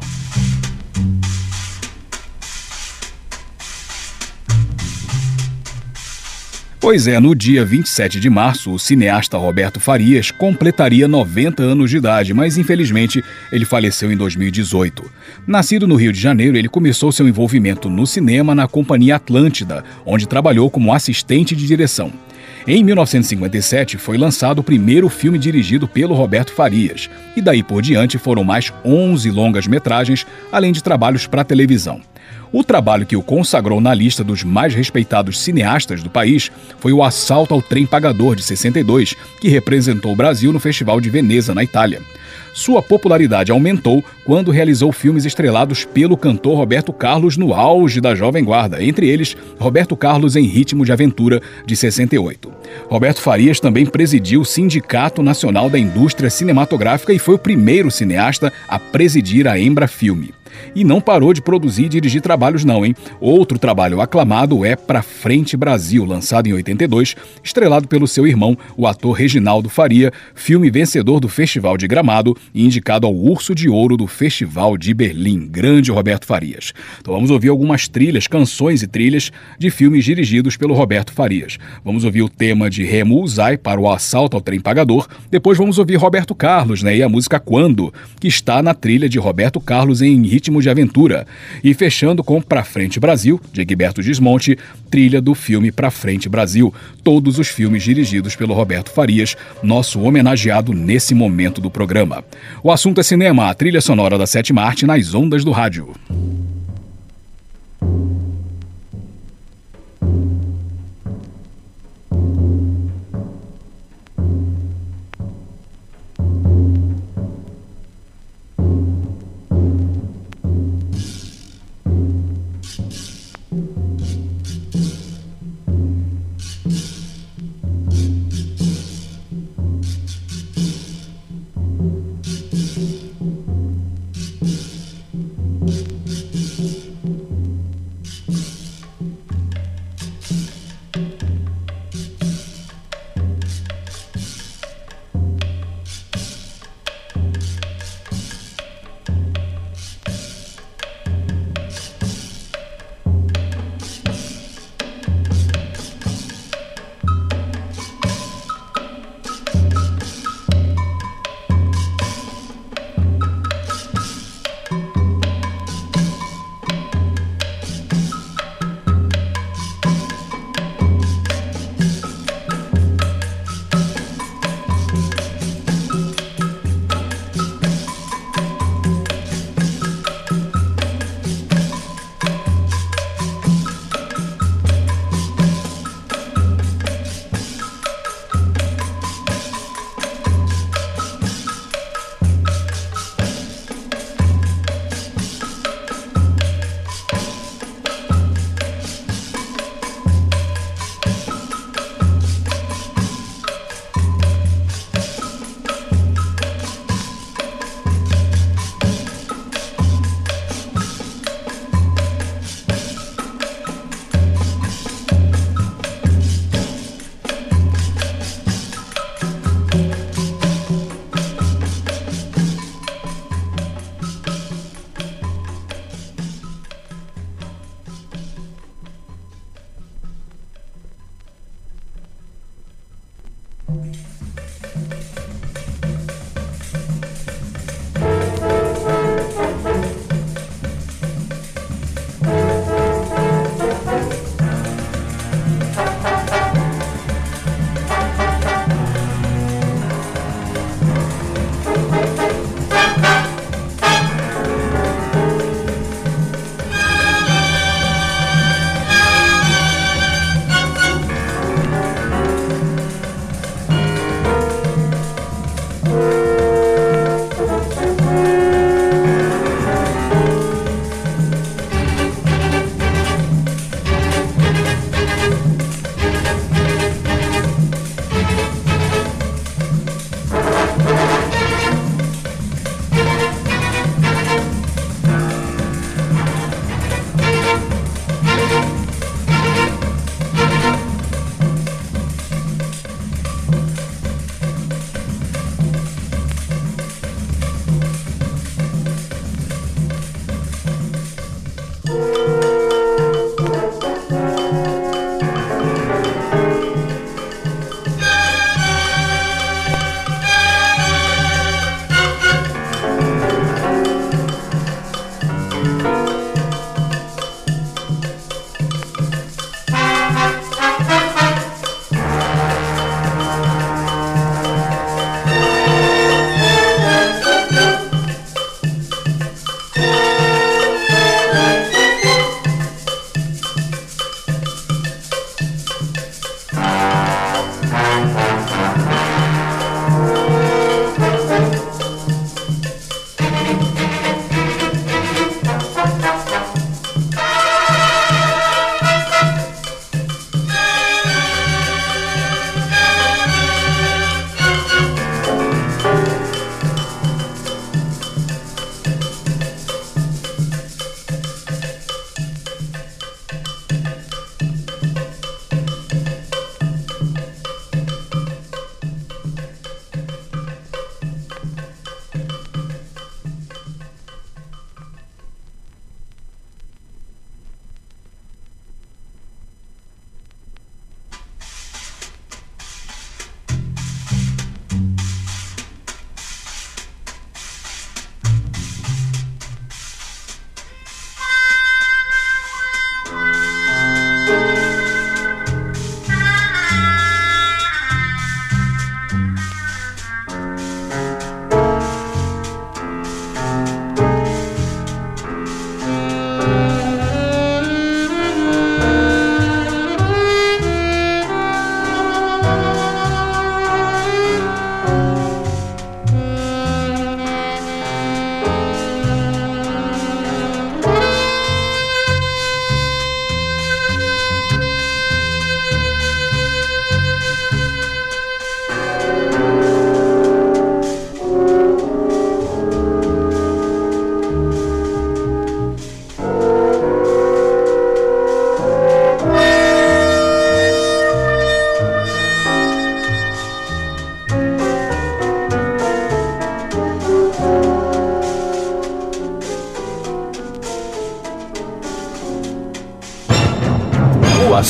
Pois 6.80 7.06
é, 7.06 7.20
no 7.20 7.34
dia 7.34 7.62
27 7.62 8.18
de 8.18 8.30
março, 8.30 8.72
o 8.72 8.78
cineasta 8.78 9.36
Roberto 9.36 9.78
Farias 9.78 10.30
completaria 10.30 11.06
90 11.06 11.62
anos 11.62 11.90
de 11.90 11.98
idade, 11.98 12.32
mas 12.32 12.56
infelizmente 12.56 13.22
ele 13.52 13.66
faleceu 13.66 14.10
em 14.10 14.16
2018. 14.16 15.04
Nascido 15.46 15.86
no 15.86 15.94
Rio 15.94 16.10
de 16.10 16.18
Janeiro, 16.18 16.56
ele 16.56 16.70
começou 16.70 17.12
seu 17.12 17.28
envolvimento 17.28 17.90
no 17.90 18.06
cinema 18.06 18.54
na 18.54 18.66
Companhia 18.66 19.16
Atlântida, 19.16 19.84
onde 20.06 20.26
trabalhou 20.26 20.70
como 20.70 20.90
assistente 20.90 21.54
de 21.54 21.66
direção. 21.66 22.10
Em 22.66 22.82
1957 22.82 23.98
foi 23.98 24.16
lançado 24.16 24.60
o 24.60 24.64
primeiro 24.64 25.10
filme 25.10 25.38
dirigido 25.38 25.86
pelo 25.86 26.14
Roberto 26.14 26.50
Farias, 26.50 27.10
e 27.36 27.42
daí 27.42 27.62
por 27.62 27.82
diante 27.82 28.16
foram 28.16 28.42
mais 28.42 28.72
11 28.82 29.30
longas 29.30 29.66
metragens, 29.66 30.26
além 30.50 30.72
de 30.72 30.82
trabalhos 30.82 31.26
para 31.26 31.44
televisão. 31.44 32.00
O 32.52 32.64
trabalho 32.64 33.06
que 33.06 33.16
o 33.16 33.22
consagrou 33.22 33.80
na 33.80 33.94
lista 33.94 34.24
dos 34.24 34.42
mais 34.42 34.74
respeitados 34.74 35.38
cineastas 35.38 36.02
do 36.02 36.10
país 36.10 36.50
foi 36.80 36.92
o 36.92 37.02
Assalto 37.02 37.54
ao 37.54 37.62
Trem 37.62 37.86
Pagador 37.86 38.34
de 38.34 38.42
62, 38.42 39.14
que 39.40 39.48
representou 39.48 40.12
o 40.12 40.16
Brasil 40.16 40.52
no 40.52 40.58
Festival 40.58 41.00
de 41.00 41.08
Veneza, 41.08 41.54
na 41.54 41.62
Itália. 41.62 42.02
Sua 42.52 42.82
popularidade 42.82 43.52
aumentou 43.52 44.04
quando 44.24 44.50
realizou 44.50 44.90
filmes 44.90 45.24
estrelados 45.24 45.84
pelo 45.84 46.16
cantor 46.16 46.56
Roberto 46.56 46.92
Carlos 46.92 47.36
no 47.36 47.54
auge 47.54 48.00
da 48.00 48.16
Jovem 48.16 48.42
Guarda, 48.42 48.82
entre 48.82 49.08
eles 49.08 49.36
Roberto 49.56 49.96
Carlos 49.96 50.34
em 50.34 50.44
Ritmo 50.44 50.84
de 50.84 50.90
Aventura, 50.90 51.40
de 51.64 51.76
68. 51.76 52.52
Roberto 52.88 53.20
Farias 53.20 53.60
também 53.60 53.86
presidiu 53.86 54.40
o 54.40 54.44
Sindicato 54.44 55.22
Nacional 55.22 55.70
da 55.70 55.78
Indústria 55.78 56.28
Cinematográfica 56.28 57.12
e 57.12 57.18
foi 57.20 57.36
o 57.36 57.38
primeiro 57.38 57.92
cineasta 57.92 58.52
a 58.66 58.76
presidir 58.76 59.46
a 59.46 59.56
Embra 59.56 59.86
Filme. 59.86 60.39
E 60.74 60.84
não 60.84 61.00
parou 61.00 61.32
de 61.32 61.42
produzir 61.42 61.84
e 61.84 61.88
dirigir 61.88 62.20
trabalhos 62.20 62.64
não, 62.64 62.84
hein? 62.84 62.94
Outro 63.20 63.58
trabalho 63.58 64.00
aclamado 64.00 64.64
é 64.64 64.76
Pra 64.76 65.02
Frente 65.02 65.56
Brasil, 65.56 66.04
lançado 66.04 66.46
em 66.46 66.52
82, 66.52 67.14
estrelado 67.42 67.86
pelo 67.88 68.06
seu 68.06 68.26
irmão, 68.26 68.56
o 68.76 68.86
ator 68.86 69.12
Reginaldo 69.12 69.68
Faria, 69.68 70.12
filme 70.34 70.70
vencedor 70.70 71.20
do 71.20 71.28
Festival 71.28 71.76
de 71.76 71.86
Gramado 71.86 72.36
e 72.54 72.64
indicado 72.64 73.06
ao 73.06 73.14
Urso 73.14 73.54
de 73.54 73.68
Ouro 73.68 73.96
do 73.96 74.06
Festival 74.06 74.76
de 74.76 74.92
Berlim. 74.92 75.46
Grande 75.46 75.90
Roberto 75.90 76.26
Farias. 76.26 76.72
Então 77.00 77.14
vamos 77.14 77.30
ouvir 77.30 77.48
algumas 77.48 77.86
trilhas, 77.86 78.26
canções 78.26 78.82
e 78.82 78.86
trilhas 78.86 79.30
de 79.58 79.70
filmes 79.70 80.04
dirigidos 80.04 80.56
pelo 80.56 80.74
Roberto 80.74 81.12
Farias. 81.12 81.58
Vamos 81.84 82.04
ouvir 82.04 82.22
o 82.22 82.28
tema 82.28 82.68
de 82.70 82.84
Remo 82.84 83.22
Uzai 83.22 83.56
para 83.56 83.80
o 83.80 83.90
Assalto 83.90 84.36
ao 84.36 84.40
Trem 84.40 84.60
Pagador. 84.60 85.06
Depois 85.30 85.58
vamos 85.58 85.78
ouvir 85.78 85.96
Roberto 85.96 86.34
Carlos, 86.34 86.82
né? 86.82 86.96
E 86.96 87.02
a 87.02 87.08
música 87.08 87.38
Quando, 87.38 87.92
que 88.18 88.28
está 88.28 88.62
na 88.62 88.74
trilha 88.74 89.08
de 89.08 89.18
Roberto 89.18 89.60
Carlos 89.60 90.02
em 90.02 90.22
ritmo 90.22 90.49
de 90.58 90.70
aventura. 90.70 91.26
E 91.62 91.74
fechando 91.74 92.24
com 92.24 92.40
Pra 92.40 92.64
Frente 92.64 92.98
Brasil, 92.98 93.40
de 93.52 93.60
Egberto 93.60 94.02
Gismonte, 94.02 94.58
trilha 94.90 95.20
do 95.20 95.34
filme 95.34 95.70
Pra 95.70 95.90
Frente 95.90 96.28
Brasil. 96.28 96.74
Todos 97.04 97.38
os 97.38 97.48
filmes 97.48 97.82
dirigidos 97.82 98.34
pelo 98.34 98.54
Roberto 98.54 98.90
Farias, 98.90 99.36
nosso 99.62 100.00
homenageado 100.00 100.72
nesse 100.72 101.14
momento 101.14 101.60
do 101.60 101.70
programa. 101.70 102.24
O 102.62 102.72
assunto 102.72 103.00
é 103.00 103.04
cinema, 103.04 103.50
a 103.50 103.54
trilha 103.54 103.80
sonora 103.80 104.16
da 104.16 104.26
sétima 104.26 104.62
arte 104.62 104.86
nas 104.86 105.14
ondas 105.14 105.44
do 105.44 105.52
rádio. 105.52 105.94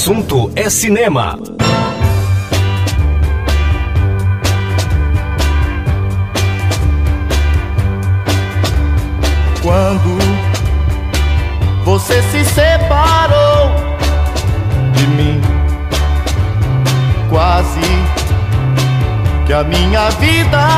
assunto 0.00 0.50
é 0.56 0.70
cinema. 0.70 1.38
Quando 9.62 10.18
você 11.84 12.22
se 12.22 12.42
separou 12.46 13.74
de 14.94 15.06
mim, 15.08 15.40
quase 17.28 17.80
que 19.46 19.52
a 19.52 19.62
minha 19.62 20.08
vida 20.12 20.69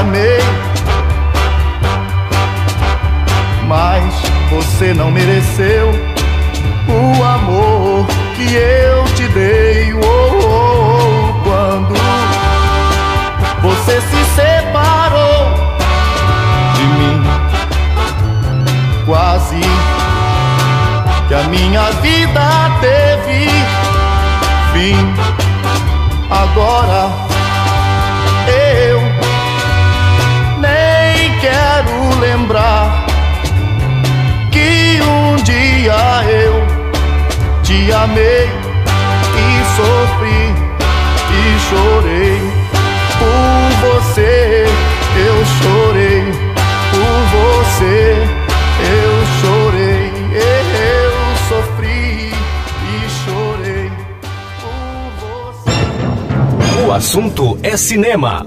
amei. 0.00 0.40
Mas 3.66 4.14
você 4.50 4.92
não 4.94 5.10
mereceu 5.10 5.90
o 6.88 7.22
amor 7.22 8.06
que 8.34 8.54
eu 8.54 9.04
te 9.14 9.28
dei. 9.28 9.92
Oh, 9.92 9.98
oh, 10.02 10.40
oh, 10.42 11.30
oh, 11.30 11.42
quando 11.44 11.94
você 13.62 14.00
se 14.00 14.24
separou 14.34 15.54
de 16.74 16.82
mim, 16.82 17.22
quase 19.04 19.60
que 21.28 21.34
a 21.34 21.42
minha 21.44 21.90
vida 22.02 22.40
teve 22.80 23.48
fim. 24.72 25.14
Agora 26.30 27.29
Te 37.70 37.92
amei 37.92 38.48
e 39.36 39.64
sofri 39.76 40.42
e 41.30 41.60
chorei 41.68 42.40
por 43.20 43.70
você. 43.86 44.66
Eu 45.16 45.36
chorei 45.62 46.24
por 46.90 47.20
você. 47.30 48.26
Eu 48.82 49.14
chorei, 49.40 50.10
eu 50.34 51.12
sofri 51.48 52.32
e 52.32 53.08
chorei 53.24 53.88
por 54.60 55.62
você. 55.62 56.82
O 56.84 56.92
assunto 56.92 57.56
é 57.62 57.76
cinema. 57.76 58.44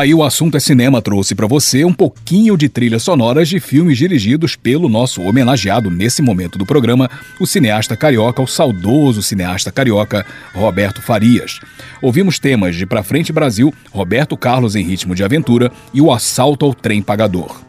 Aí 0.00 0.14
o 0.14 0.24
assunto 0.24 0.56
é 0.56 0.60
cinema 0.60 1.02
trouxe 1.02 1.34
para 1.34 1.46
você 1.46 1.84
um 1.84 1.92
pouquinho 1.92 2.56
de 2.56 2.70
trilhas 2.70 3.02
sonoras 3.02 3.48
de 3.50 3.60
filmes 3.60 3.98
dirigidos 3.98 4.56
pelo 4.56 4.88
nosso 4.88 5.20
homenageado 5.20 5.90
nesse 5.90 6.22
momento 6.22 6.58
do 6.58 6.64
programa, 6.64 7.10
o 7.38 7.46
cineasta 7.46 7.94
carioca, 7.94 8.40
o 8.40 8.46
saudoso 8.46 9.22
cineasta 9.22 9.70
carioca 9.70 10.24
Roberto 10.54 11.02
Farias. 11.02 11.60
Ouvimos 12.00 12.38
temas 12.38 12.76
de 12.76 12.86
Pra 12.86 13.02
Frente 13.02 13.30
Brasil, 13.30 13.74
Roberto 13.90 14.38
Carlos 14.38 14.74
em 14.74 14.82
Ritmo 14.82 15.14
de 15.14 15.22
Aventura 15.22 15.70
e 15.92 16.00
o 16.00 16.10
Assalto 16.10 16.64
ao 16.64 16.72
Trem 16.72 17.02
Pagador. 17.02 17.60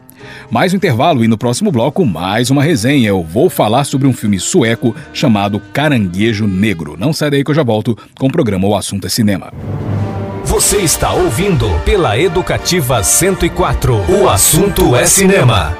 Mais 0.49 0.73
um 0.73 0.77
intervalo 0.77 1.25
e 1.25 1.27
no 1.27 1.37
próximo 1.37 1.69
bloco 1.69 2.05
mais 2.05 2.49
uma 2.49 2.63
resenha. 2.63 3.09
Eu 3.09 3.23
vou 3.23 3.49
falar 3.49 3.83
sobre 3.83 4.07
um 4.07 4.13
filme 4.13 4.39
sueco 4.39 4.95
chamado 5.11 5.59
Caranguejo 5.73 6.47
Negro. 6.47 6.95
Não 6.97 7.11
sai 7.11 7.29
daí 7.29 7.43
que 7.43 7.51
eu 7.51 7.55
já 7.55 7.63
volto 7.63 7.97
com 8.17 8.27
o 8.27 8.31
programa 8.31 8.67
O 8.67 8.75
Assunto 8.75 9.05
é 9.05 9.09
Cinema. 9.09 9.51
Você 10.43 10.77
está 10.77 11.13
ouvindo 11.13 11.69
pela 11.85 12.17
Educativa 12.17 13.03
104. 13.03 13.95
O 14.11 14.27
assunto 14.27 14.95
é 14.95 15.05
cinema. 15.05 15.77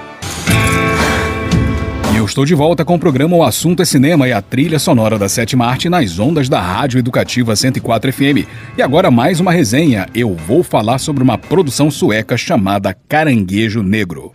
Eu 2.16 2.26
estou 2.26 2.46
de 2.46 2.54
volta 2.54 2.86
com 2.86 2.96
o 2.96 3.00
programa 3.00 3.36
O 3.36 3.44
Assunto 3.44 3.82
é 3.82 3.86
Cinema 3.86 4.28
e 4.28 4.34
a 4.34 4.42
trilha 4.42 4.78
sonora 4.78 5.18
da 5.18 5.28
sétima 5.28 5.66
arte 5.66 5.90
nas 5.90 6.20
ondas 6.20 6.48
da 6.48 6.62
Rádio 6.62 7.00
Educativa 7.00 7.56
104 7.56 8.14
FM. 8.14 8.48
E 8.78 8.82
agora 8.82 9.10
mais 9.10 9.40
uma 9.40 9.52
resenha. 9.52 10.08
Eu 10.14 10.36
vou 10.36 10.62
falar 10.62 11.00
sobre 11.00 11.24
uma 11.24 11.38
produção 11.38 11.90
sueca 11.90 12.38
chamada 12.38 12.96
Caranguejo 13.10 13.82
Negro. 13.82 14.32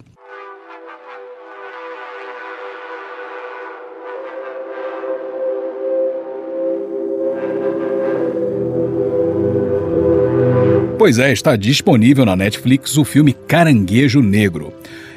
Pois 11.06 11.20
é, 11.20 11.32
está 11.32 11.54
disponível 11.54 12.24
na 12.24 12.34
Netflix 12.34 12.96
o 12.96 13.04
filme 13.04 13.32
Caranguejo 13.32 14.20
Negro. 14.20 14.74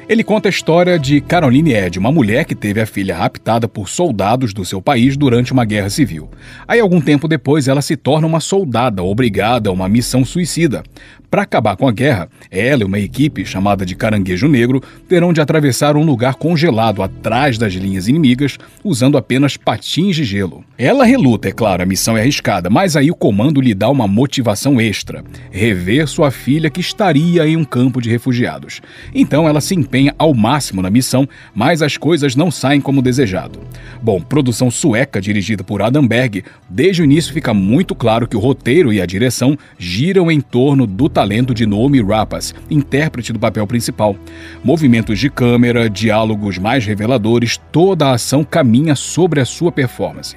Ele 0.08 0.22
conta 0.22 0.48
a 0.48 0.50
história 0.50 0.96
de 0.96 1.20
Caroline 1.20 1.74
Ed, 1.74 1.98
uma 1.98 2.12
mulher 2.12 2.44
que 2.44 2.54
teve 2.54 2.80
a 2.80 2.86
filha 2.86 3.16
raptada 3.16 3.66
por 3.66 3.88
soldados 3.88 4.54
do 4.54 4.64
seu 4.64 4.80
país 4.80 5.16
durante 5.16 5.52
uma 5.52 5.64
guerra 5.64 5.90
civil. 5.90 6.30
Aí, 6.68 6.78
algum 6.78 7.00
tempo 7.00 7.26
depois, 7.26 7.66
ela 7.66 7.82
se 7.82 7.96
torna 7.96 8.24
uma 8.24 8.38
soldada 8.38 9.02
obrigada 9.02 9.68
a 9.68 9.72
uma 9.72 9.88
missão 9.88 10.24
suicida. 10.24 10.84
Para 11.30 11.42
acabar 11.42 11.76
com 11.76 11.86
a 11.86 11.92
guerra, 11.92 12.28
ela 12.50 12.82
e 12.82 12.84
uma 12.84 12.98
equipe 12.98 13.46
chamada 13.46 13.86
de 13.86 13.94
Caranguejo 13.94 14.48
Negro 14.48 14.82
terão 15.08 15.32
de 15.32 15.40
atravessar 15.40 15.96
um 15.96 16.04
lugar 16.04 16.34
congelado 16.34 17.04
atrás 17.04 17.56
das 17.56 17.72
linhas 17.72 18.08
inimigas 18.08 18.58
usando 18.82 19.16
apenas 19.16 19.56
patins 19.56 20.16
de 20.16 20.24
gelo. 20.24 20.64
Ela 20.76 21.04
reluta, 21.04 21.48
é 21.48 21.52
claro, 21.52 21.84
a 21.84 21.86
missão 21.86 22.18
é 22.18 22.22
arriscada, 22.22 22.68
mas 22.68 22.96
aí 22.96 23.12
o 23.12 23.14
comando 23.14 23.60
lhe 23.60 23.74
dá 23.74 23.88
uma 23.88 24.08
motivação 24.08 24.80
extra: 24.80 25.22
rever 25.52 26.08
sua 26.08 26.32
filha 26.32 26.68
que 26.68 26.80
estaria 26.80 27.46
em 27.46 27.56
um 27.56 27.64
campo 27.64 28.00
de 28.00 28.10
refugiados. 28.10 28.80
Então 29.14 29.48
ela 29.48 29.60
se 29.60 29.76
empenha 29.76 30.12
ao 30.18 30.34
máximo 30.34 30.82
na 30.82 30.90
missão, 30.90 31.28
mas 31.54 31.80
as 31.80 31.96
coisas 31.96 32.34
não 32.34 32.50
saem 32.50 32.80
como 32.80 33.00
desejado. 33.00 33.60
Bom, 34.02 34.20
produção 34.20 34.68
sueca 34.68 35.20
dirigida 35.20 35.62
por 35.62 35.80
Adam 35.80 36.04
Berg, 36.04 36.42
desde 36.68 37.02
o 37.02 37.04
início 37.04 37.32
fica 37.32 37.54
muito 37.54 37.94
claro 37.94 38.26
que 38.26 38.36
o 38.36 38.40
roteiro 38.40 38.92
e 38.92 39.00
a 39.00 39.06
direção 39.06 39.56
giram 39.78 40.28
em 40.28 40.40
torno 40.40 40.88
do 40.88 41.08
talento 41.20 41.52
de 41.52 41.66
Noomi 41.66 42.00
Rapace, 42.00 42.54
intérprete 42.70 43.30
do 43.30 43.38
papel 43.38 43.66
principal. 43.66 44.16
Movimentos 44.64 45.18
de 45.18 45.28
câmera, 45.28 45.90
diálogos 45.90 46.56
mais 46.56 46.86
reveladores, 46.86 47.60
toda 47.70 48.06
a 48.06 48.14
ação 48.14 48.42
caminha 48.42 48.94
sobre 48.94 49.38
a 49.38 49.44
sua 49.44 49.70
performance. 49.70 50.34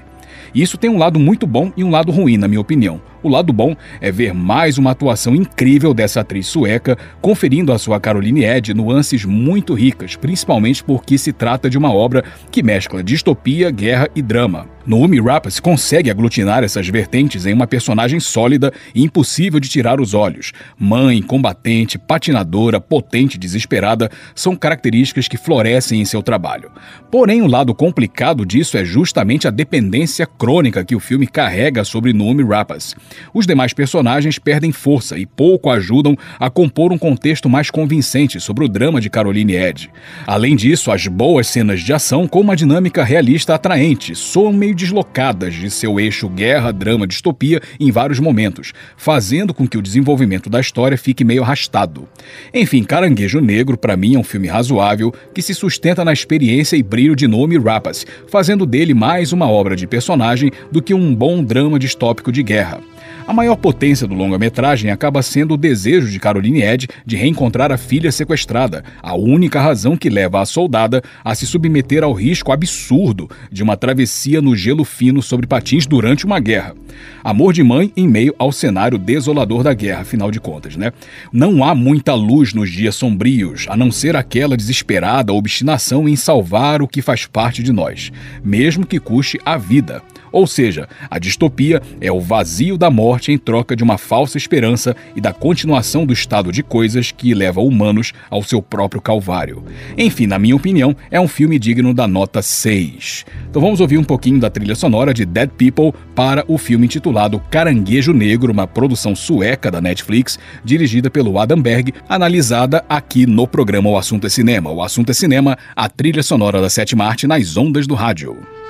Isso 0.53 0.77
tem 0.77 0.89
um 0.89 0.97
lado 0.97 1.17
muito 1.17 1.47
bom 1.47 1.71
e 1.77 1.85
um 1.85 1.89
lado 1.89 2.11
ruim, 2.11 2.35
na 2.35 2.49
minha 2.49 2.59
opinião. 2.59 2.99
O 3.23 3.29
lado 3.29 3.53
bom 3.53 3.73
é 4.01 4.11
ver 4.11 4.33
mais 4.33 4.77
uma 4.77 4.91
atuação 4.91 5.33
incrível 5.33 5.93
dessa 5.93 6.19
atriz 6.19 6.45
sueca, 6.45 6.97
conferindo 7.21 7.71
à 7.71 7.79
sua 7.79 7.97
Caroline 7.97 8.43
Ed 8.43 8.73
nuances 8.73 9.23
muito 9.23 9.73
ricas, 9.73 10.17
principalmente 10.17 10.83
porque 10.83 11.17
se 11.17 11.31
trata 11.31 11.69
de 11.69 11.77
uma 11.77 11.93
obra 11.93 12.21
que 12.51 12.61
mescla 12.61 13.01
distopia, 13.01 13.71
guerra 13.71 14.09
e 14.13 14.21
drama. 14.21 14.67
Noomi 14.85 15.21
Rapace 15.21 15.61
consegue 15.61 16.11
aglutinar 16.11 16.63
essas 16.63 16.87
vertentes 16.89 17.45
em 17.45 17.53
uma 17.53 17.65
personagem 17.65 18.19
sólida 18.19 18.73
e 18.93 19.01
impossível 19.01 19.59
de 19.59 19.69
tirar 19.69 20.01
os 20.01 20.13
olhos. 20.13 20.51
Mãe, 20.77 21.21
combatente, 21.21 21.97
patinadora, 21.97 22.81
potente, 22.81 23.37
desesperada 23.37 24.11
são 24.35 24.55
características 24.55 25.29
que 25.29 25.37
florescem 25.37 26.01
em 26.01 26.05
seu 26.05 26.21
trabalho. 26.21 26.69
Porém, 27.09 27.41
o 27.41 27.47
lado 27.47 27.73
complicado 27.73 28.45
disso 28.45 28.77
é 28.77 28.83
justamente 28.83 29.47
a 29.47 29.51
dependência 29.51 30.25
crônica 30.25 30.83
que 30.83 30.95
o 30.95 30.99
filme 30.99 31.27
carrega 31.27 31.85
sobre 31.85 32.11
Noomi 32.11 32.43
Rapace. 32.43 32.93
Os 33.33 33.45
demais 33.45 33.73
personagens 33.73 34.39
perdem 34.39 34.71
força 34.71 35.17
e 35.17 35.25
pouco 35.25 35.69
ajudam 35.69 36.17
a 36.39 36.49
compor 36.49 36.91
um 36.91 36.97
contexto 36.97 37.49
mais 37.49 37.69
convincente 37.69 38.39
sobre 38.39 38.63
o 38.63 38.67
drama 38.67 39.01
de 39.01 39.09
Caroline 39.09 39.55
Ed. 39.55 39.89
Além 40.25 40.55
disso, 40.55 40.91
as 40.91 41.07
boas 41.07 41.47
cenas 41.47 41.81
de 41.81 41.93
ação 41.93 42.27
com 42.27 42.41
uma 42.41 42.55
dinâmica 42.55 43.03
realista 43.03 43.55
atraente 43.55 44.15
soam 44.15 44.53
meio 44.53 44.75
deslocadas 44.75 45.53
de 45.53 45.69
seu 45.69 45.99
eixo 45.99 46.29
guerra, 46.29 46.71
drama, 46.71 47.07
distopia 47.07 47.61
em 47.79 47.91
vários 47.91 48.19
momentos, 48.19 48.73
fazendo 48.97 49.53
com 49.53 49.67
que 49.67 49.77
o 49.77 49.81
desenvolvimento 49.81 50.49
da 50.49 50.59
história 50.59 50.97
fique 50.97 51.23
meio 51.23 51.43
arrastado. 51.43 52.07
Enfim, 52.53 52.83
Caranguejo 52.83 53.39
Negro 53.39 53.77
para 53.77 53.97
mim 53.97 54.15
é 54.15 54.19
um 54.19 54.23
filme 54.23 54.47
razoável 54.47 55.13
que 55.33 55.41
se 55.41 55.53
sustenta 55.53 56.03
na 56.03 56.13
experiência 56.13 56.75
e 56.75 56.83
brilho 56.83 57.15
de 57.15 57.27
Nomi 57.27 57.57
Rapace, 57.57 58.05
fazendo 58.27 58.65
dele 58.65 58.93
mais 58.93 59.33
uma 59.33 59.49
obra 59.49 59.75
de 59.75 59.87
personagem 59.87 60.51
do 60.71 60.81
que 60.81 60.93
um 60.93 61.13
bom 61.13 61.43
drama 61.43 61.79
distópico 61.79 62.31
de 62.31 62.43
guerra. 62.43 62.81
A 63.25 63.31
maior 63.31 63.55
potência 63.55 64.05
do 64.05 64.13
longa-metragem 64.13 64.91
acaba 64.91 65.21
sendo 65.21 65.53
o 65.53 65.57
desejo 65.57 66.09
de 66.09 66.19
Caroline 66.19 66.61
Ed 66.61 66.87
de 67.05 67.15
reencontrar 67.15 67.71
a 67.71 67.77
filha 67.77 68.11
sequestrada, 68.11 68.83
a 69.01 69.15
única 69.15 69.61
razão 69.61 69.95
que 69.95 70.09
leva 70.09 70.41
a 70.41 70.45
soldada 70.45 71.01
a 71.23 71.33
se 71.33 71.47
submeter 71.47 72.03
ao 72.03 72.11
risco 72.11 72.51
absurdo 72.51 73.29
de 73.49 73.63
uma 73.63 73.77
travessia 73.77 74.41
no 74.41 74.55
gelo 74.55 74.83
fino 74.83 75.21
sobre 75.21 75.47
patins 75.47 75.85
durante 75.85 76.25
uma 76.25 76.39
guerra. 76.39 76.75
Amor 77.23 77.53
de 77.53 77.63
mãe 77.63 77.93
em 77.95 78.07
meio 78.07 78.35
ao 78.37 78.51
cenário 78.51 78.97
desolador 78.97 79.63
da 79.63 79.73
guerra, 79.73 80.01
afinal 80.01 80.29
de 80.29 80.41
contas, 80.41 80.75
né? 80.75 80.91
Não 81.31 81.63
há 81.63 81.73
muita 81.73 82.13
luz 82.13 82.53
nos 82.53 82.69
dias 82.69 82.95
sombrios, 82.95 83.65
a 83.69 83.77
não 83.77 83.89
ser 83.89 84.17
aquela 84.17 84.57
desesperada 84.57 85.31
obstinação 85.31 86.09
em 86.09 86.15
salvar 86.17 86.81
o 86.81 86.87
que 86.87 87.01
faz 87.01 87.25
parte 87.25 87.63
de 87.63 87.71
nós, 87.71 88.11
mesmo 88.43 88.85
que 88.85 88.99
custe 88.99 89.39
a 89.45 89.57
vida. 89.57 90.01
Ou 90.33 90.47
seja, 90.47 90.89
a 91.11 91.19
distopia 91.19 91.79
é 92.01 92.11
o 92.11 92.19
vazio 92.19 92.75
da 92.75 92.89
morte 92.89 93.31
em 93.31 93.37
troca 93.37 93.75
de 93.75 93.83
uma 93.83 93.99
falsa 93.99 94.35
esperança 94.35 94.95
e 95.15 95.21
da 95.21 95.31
continuação 95.31 96.07
do 96.07 96.11
estado 96.11 96.51
de 96.51 96.63
coisas 96.63 97.11
que 97.11 97.35
leva 97.35 97.61
humanos 97.61 98.13
ao 98.31 98.41
seu 98.41 98.59
próprio 98.59 98.99
calvário. 98.99 99.63
Enfim, 99.95 100.25
na 100.25 100.39
minha 100.39 100.55
opinião, 100.55 100.95
é 101.11 101.21
um 101.21 101.27
filme 101.27 101.59
digno 101.59 101.93
da 101.93 102.07
nota 102.07 102.41
6. 102.41 103.25
Então 103.47 103.61
vamos 103.61 103.79
ouvir 103.79 103.99
um 103.99 104.03
pouquinho 104.03 104.39
da 104.39 104.49
trilha 104.49 104.73
sonora 104.73 105.13
de 105.13 105.23
Dead 105.23 105.51
People 105.51 105.93
para 106.15 106.43
o 106.47 106.57
filme 106.57 106.85
intitulado 106.85 107.39
Caranguejo 107.51 108.11
Negro, 108.11 108.51
uma 108.51 108.65
produção 108.65 109.15
sueca 109.15 109.69
da 109.69 109.79
Netflix, 109.79 110.39
dirigida 110.65 111.11
pelo 111.11 111.37
Adam 111.37 111.61
Berg, 111.61 111.93
analisada 112.09 112.83
aqui 112.89 113.27
no 113.27 113.47
programa 113.47 113.91
O 113.91 113.97
Assunto 113.97 114.25
é 114.25 114.29
Cinema. 114.31 114.71
O 114.71 114.81
Assunto 114.81 115.11
é 115.11 115.13
Cinema, 115.13 115.55
a 115.75 115.87
trilha 115.87 116.23
sonora 116.23 116.59
da 116.59 116.71
sétima 116.71 117.05
arte 117.05 117.27
nas 117.27 117.55
ondas 117.55 117.85
do 117.85 117.93
rádio. 117.93 118.62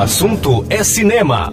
Assunto 0.00 0.64
é 0.70 0.82
cinema. 0.82 1.52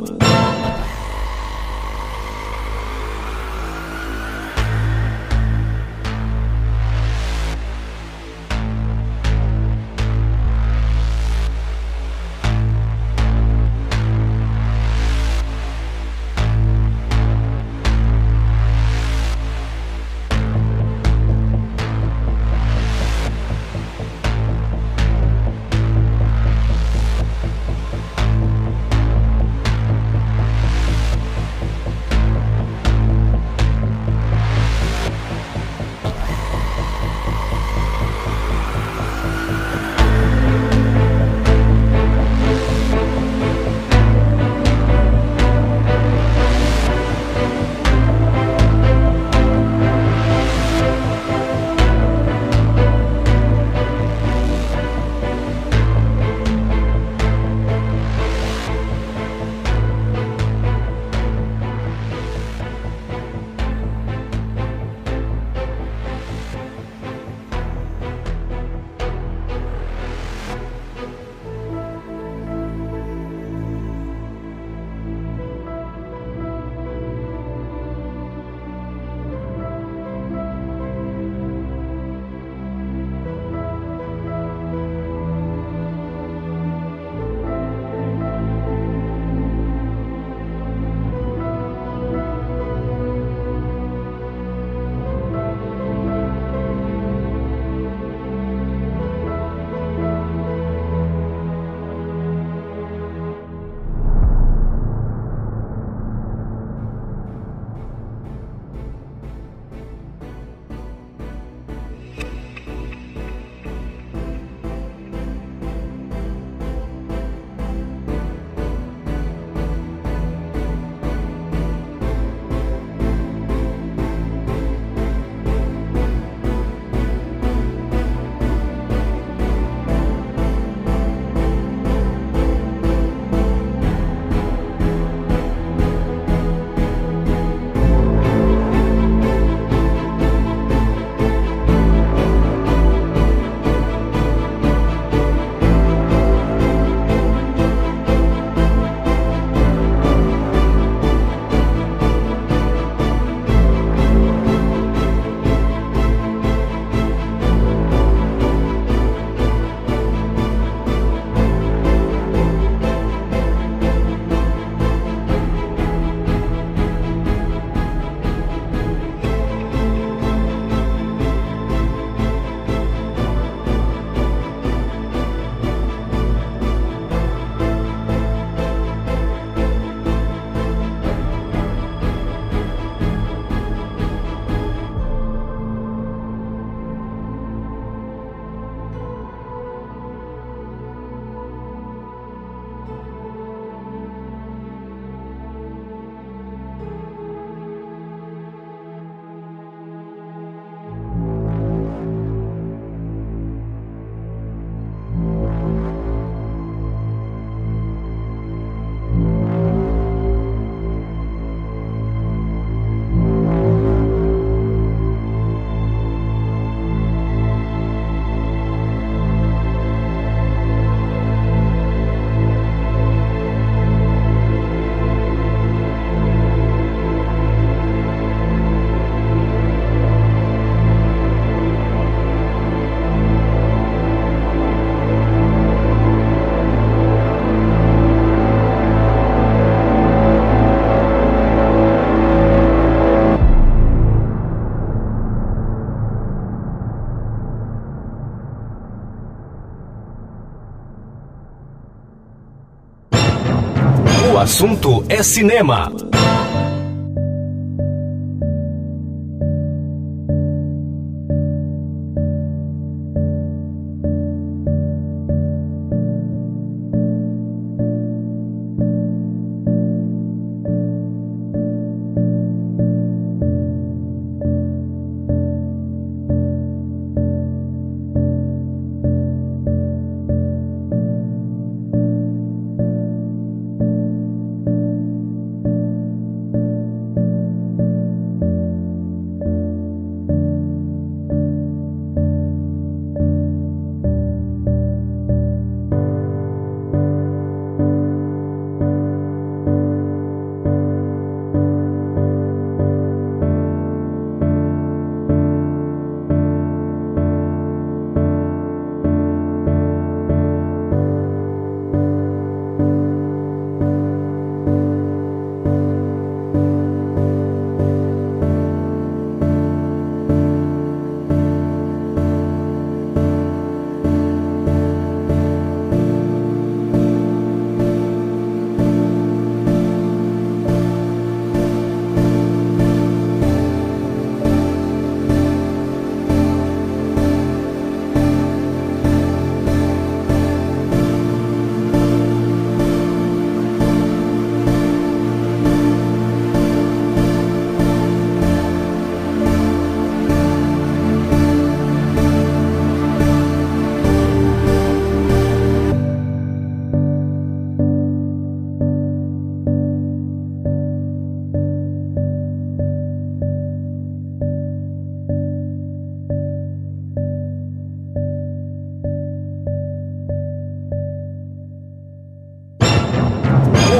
Assunto 254.48 255.04
é 255.10 255.22
cinema. 255.22 255.92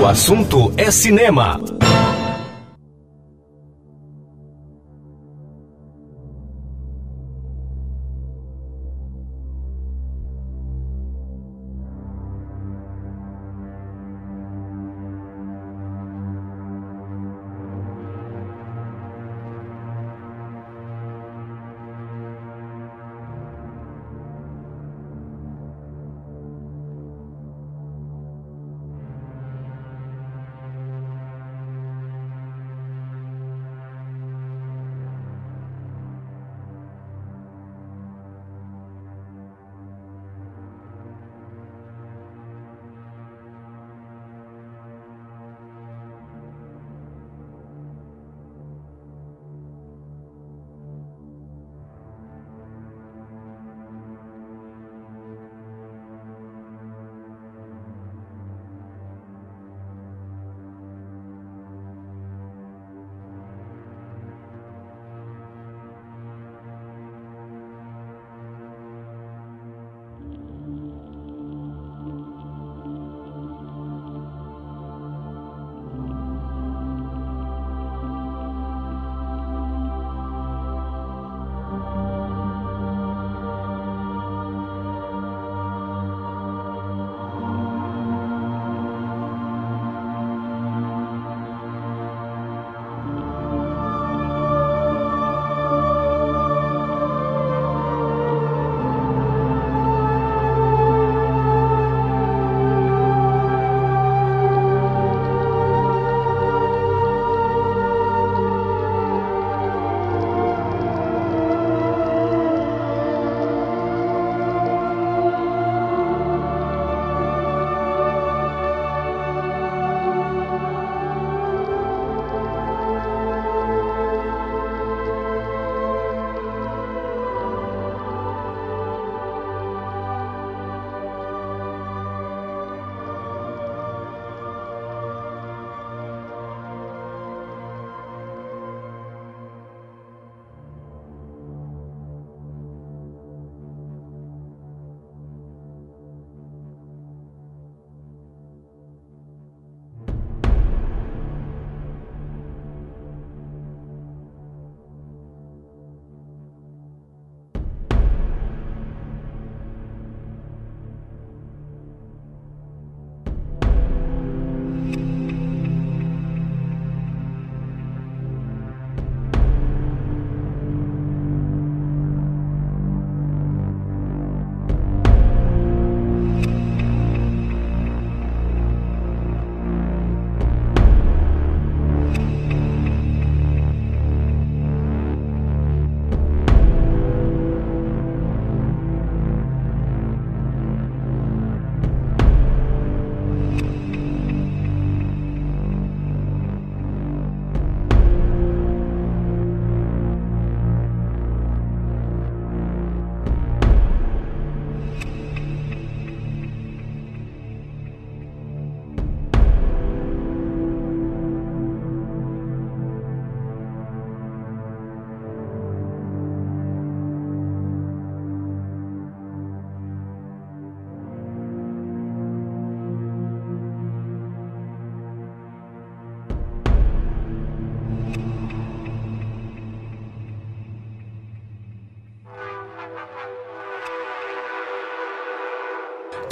Assunto 0.08 0.72
é 0.78 0.90
cinema. 0.90 1.60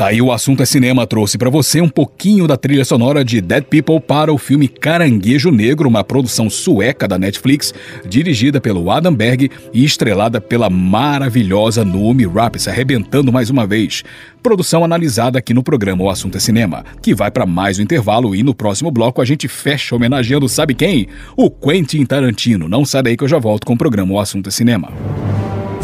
Aí 0.06 0.22
o 0.22 0.32
assunto 0.32 0.62
é 0.62 0.68
cinema 0.68 1.08
trouxe 1.08 1.36
para 1.36 1.50
você 1.50 1.82
um 1.82 1.90
pouquinho 1.90 2.46
da 2.46 2.56
trilha 2.56 2.86
sonora 2.86 3.26
de 3.26 3.42
Dead 3.42 3.64
People 3.64 4.00
para 4.00 4.32
o 4.32 4.38
filme 4.38 4.68
Caranguejo 4.68 5.50
Negro, 5.50 5.90
uma 5.90 6.04
produção 6.04 6.48
sueca 6.48 7.08
da 7.08 7.18
Netflix, 7.18 7.74
dirigida 8.08 8.62
pelo 8.62 8.92
Adam 8.92 9.16
Berg 9.16 9.50
e 9.74 9.84
estrelada 9.84 10.40
pela 10.40 10.70
maravilhosa 10.70 11.84
Noomi 11.84 12.28
Rapace, 12.28 12.70
arrebentando 12.70 13.34
mais 13.34 13.50
uma 13.50 13.66
vez. 13.66 14.04
Produção 14.44 14.84
analisada 14.84 15.40
aqui 15.40 15.56
no 15.56 15.64
programa 15.64 16.04
O 16.04 16.10
Assunto 16.12 16.38
é 16.38 16.40
Cinema, 16.40 16.86
que 17.02 17.16
vai 17.16 17.32
para 17.32 17.48
mais 17.48 17.80
um 17.80 17.82
intervalo 17.82 18.36
e 18.36 18.44
no 18.44 18.54
próximo 18.54 18.92
bloco 18.92 19.24
a 19.24 19.26
gente 19.26 19.48
fecha 19.48 19.96
homenageando 19.96 20.48
sabe 20.48 20.76
quem? 20.76 21.08
O 21.36 21.50
Quentin 21.50 22.06
Tarantino. 22.06 22.70
Não 22.70 22.86
sai 22.86 23.02
daí 23.02 23.18
que 23.18 23.24
eu 23.24 23.28
já 23.28 23.40
volto 23.40 23.66
com 23.66 23.74
o 23.74 23.78
programa 23.78 24.14
O 24.14 24.20
Assunto 24.20 24.50
é 24.50 24.52
Cinema. 24.52 24.94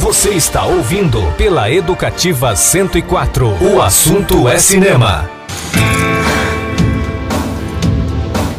Você 0.02 0.32
está 0.32 0.65
ouvindo 0.65 1.22
pela 1.38 1.72
Educativa 1.72 2.56
104. 2.56 3.48
O 3.64 3.80
assunto 3.80 4.49
é 4.49 4.57
cinema. 4.57 5.30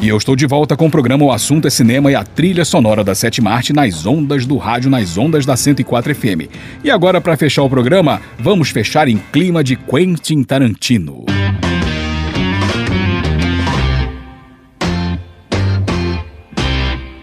E 0.01 0.07
eu 0.09 0.17
estou 0.17 0.37
de 0.37 0.47
volta 0.47 0.77
com 0.77 0.87
o 0.87 0.91
programa 0.91 1.25
O 1.25 1.33
Assunto 1.33 1.67
é 1.67 1.71
Cinema 1.71 2.13
e 2.13 2.15
a 2.15 2.23
trilha 2.23 2.65
sonora 2.65 3.03
da 3.03 3.13
Sete 3.13 3.43
Marte 3.43 3.73
nas 3.73 4.07
ondas 4.07 4.47
do 4.47 4.57
rádio, 4.57 4.89
nas 4.89 5.19
ondas 5.19 5.45
da 5.45 5.57
104 5.57 6.15
FM. 6.15 6.49
E 6.85 6.89
agora, 6.93 7.21
para 7.21 7.37
fechar 7.37 7.65
o 7.65 7.69
programa, 7.69 8.23
vamos 8.39 8.71
fechar 8.71 9.09
em 9.09 9.21
clima 9.33 9.65
de 9.65 9.75
Quentin 9.75 10.45
Tarantino. 10.45 11.25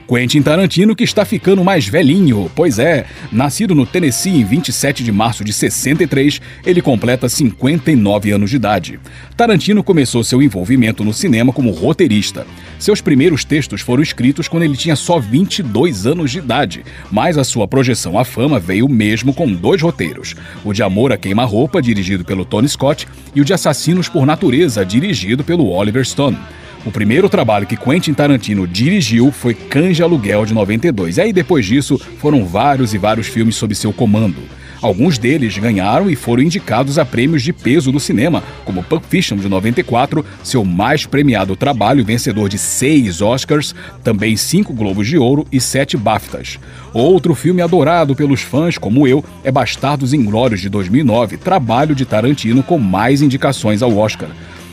Quentin 0.10 0.42
Tarantino, 0.42 0.96
que 0.96 1.04
está 1.04 1.24
ficando 1.24 1.64
mais 1.64 1.88
velhinho. 1.88 2.50
Pois 2.56 2.80
é, 2.80 3.06
nascido 3.32 3.76
no 3.76 3.86
Tennessee 3.86 4.42
em 4.42 4.44
27 4.44 5.04
de 5.04 5.12
março 5.12 5.44
de 5.44 5.54
63, 5.54 6.42
ele 6.66 6.82
completa 6.82 7.30
59 7.30 8.32
anos 8.32 8.50
de 8.50 8.56
idade. 8.56 9.00
Tarantino 9.38 9.84
começou 9.84 10.24
seu 10.24 10.42
envolvimento 10.42 11.04
no 11.04 11.14
cinema 11.14 11.54
como 11.54 11.70
roteirista. 11.70 12.48
Seus 12.80 13.02
primeiros 13.02 13.46
textos 13.46 13.82
foram 13.82 14.02
escritos 14.02 14.48
quando 14.48 14.64
ele 14.64 14.76
tinha 14.76 14.96
só 14.96 15.20
22 15.20 16.08
anos 16.08 16.32
de 16.32 16.40
idade, 16.40 16.84
mas 17.12 17.38
a 17.38 17.44
sua 17.44 17.68
projeção 17.68 18.18
à 18.18 18.26
fama 18.26 18.60
veio 18.60 18.90
mesmo 18.90 19.32
com 19.32 19.54
dois 19.54 19.80
roteiros: 19.80 20.36
o 20.66 20.74
de 20.74 20.82
Amor 20.82 21.14
a 21.14 21.18
Queima-Roupa, 21.18 21.84
dirigido 21.84 22.26
pelo 22.26 22.46
Tony 22.46 22.68
Scott, 22.68 23.08
e 23.36 23.42
o 23.42 23.46
de 23.46 23.54
Assassinos 23.54 24.10
por 24.10 24.26
Natureza, 24.26 24.84
dirigido 24.84 25.44
pelo 25.44 25.70
Oliver 25.70 26.04
Stone. 26.04 26.38
O 26.86 26.92
primeiro 26.92 27.28
trabalho 27.28 27.68
que 27.68 27.76
Quentin 27.76 28.14
Tarantino 28.14 28.66
dirigiu 28.66 29.32
foi 29.32 29.54
Canja 29.54 30.06
Aluguel 30.06 30.46
de 30.46 30.54
92. 30.54 31.18
E 31.18 31.22
aí 31.22 31.34
depois 31.34 31.66
disso 31.66 32.00
foram 32.20 32.46
vários 32.46 32.94
e 32.94 32.98
vários 32.98 33.28
filmes 33.28 33.56
sob 33.56 33.76
seu 33.76 33.92
comando. 33.92 34.38
Alguns 34.82 35.18
deles 35.18 35.58
ganharam 35.58 36.10
e 36.10 36.16
foram 36.16 36.42
indicados 36.42 36.98
a 36.98 37.04
prêmios 37.04 37.44
de 37.44 37.52
peso 37.52 37.92
do 37.92 38.00
cinema, 38.00 38.42
como 38.64 38.82
Pulp 38.82 39.04
Fiction 39.10 39.36
de 39.36 39.50
94, 39.50 40.26
seu 40.42 40.64
mais 40.64 41.06
premiado 41.06 41.54
trabalho, 41.58 42.06
vencedor 42.06 42.48
de 42.48 42.58
seis 42.58 43.22
Oscars, 43.22 43.76
também 44.02 44.38
cinco 44.38 44.74
Globos 44.74 45.06
de 45.06 45.18
Ouro 45.18 45.46
e 45.52 45.60
sete 45.60 45.98
BAFTAs. 45.98 46.60
Outro 46.94 47.36
filme 47.36 47.62
adorado 47.62 48.16
pelos 48.16 48.40
fãs, 48.40 48.78
como 48.78 49.06
eu, 49.06 49.24
é 49.44 49.52
Bastardos 49.52 50.14
Inglórios 50.14 50.62
de 50.62 50.70
2009, 50.70 51.36
trabalho 51.36 51.94
de 51.94 52.06
Tarantino 52.06 52.64
com 52.64 52.80
mais 52.80 53.22
indicações 53.22 53.82
ao 53.82 53.98
Oscar. 53.98 54.30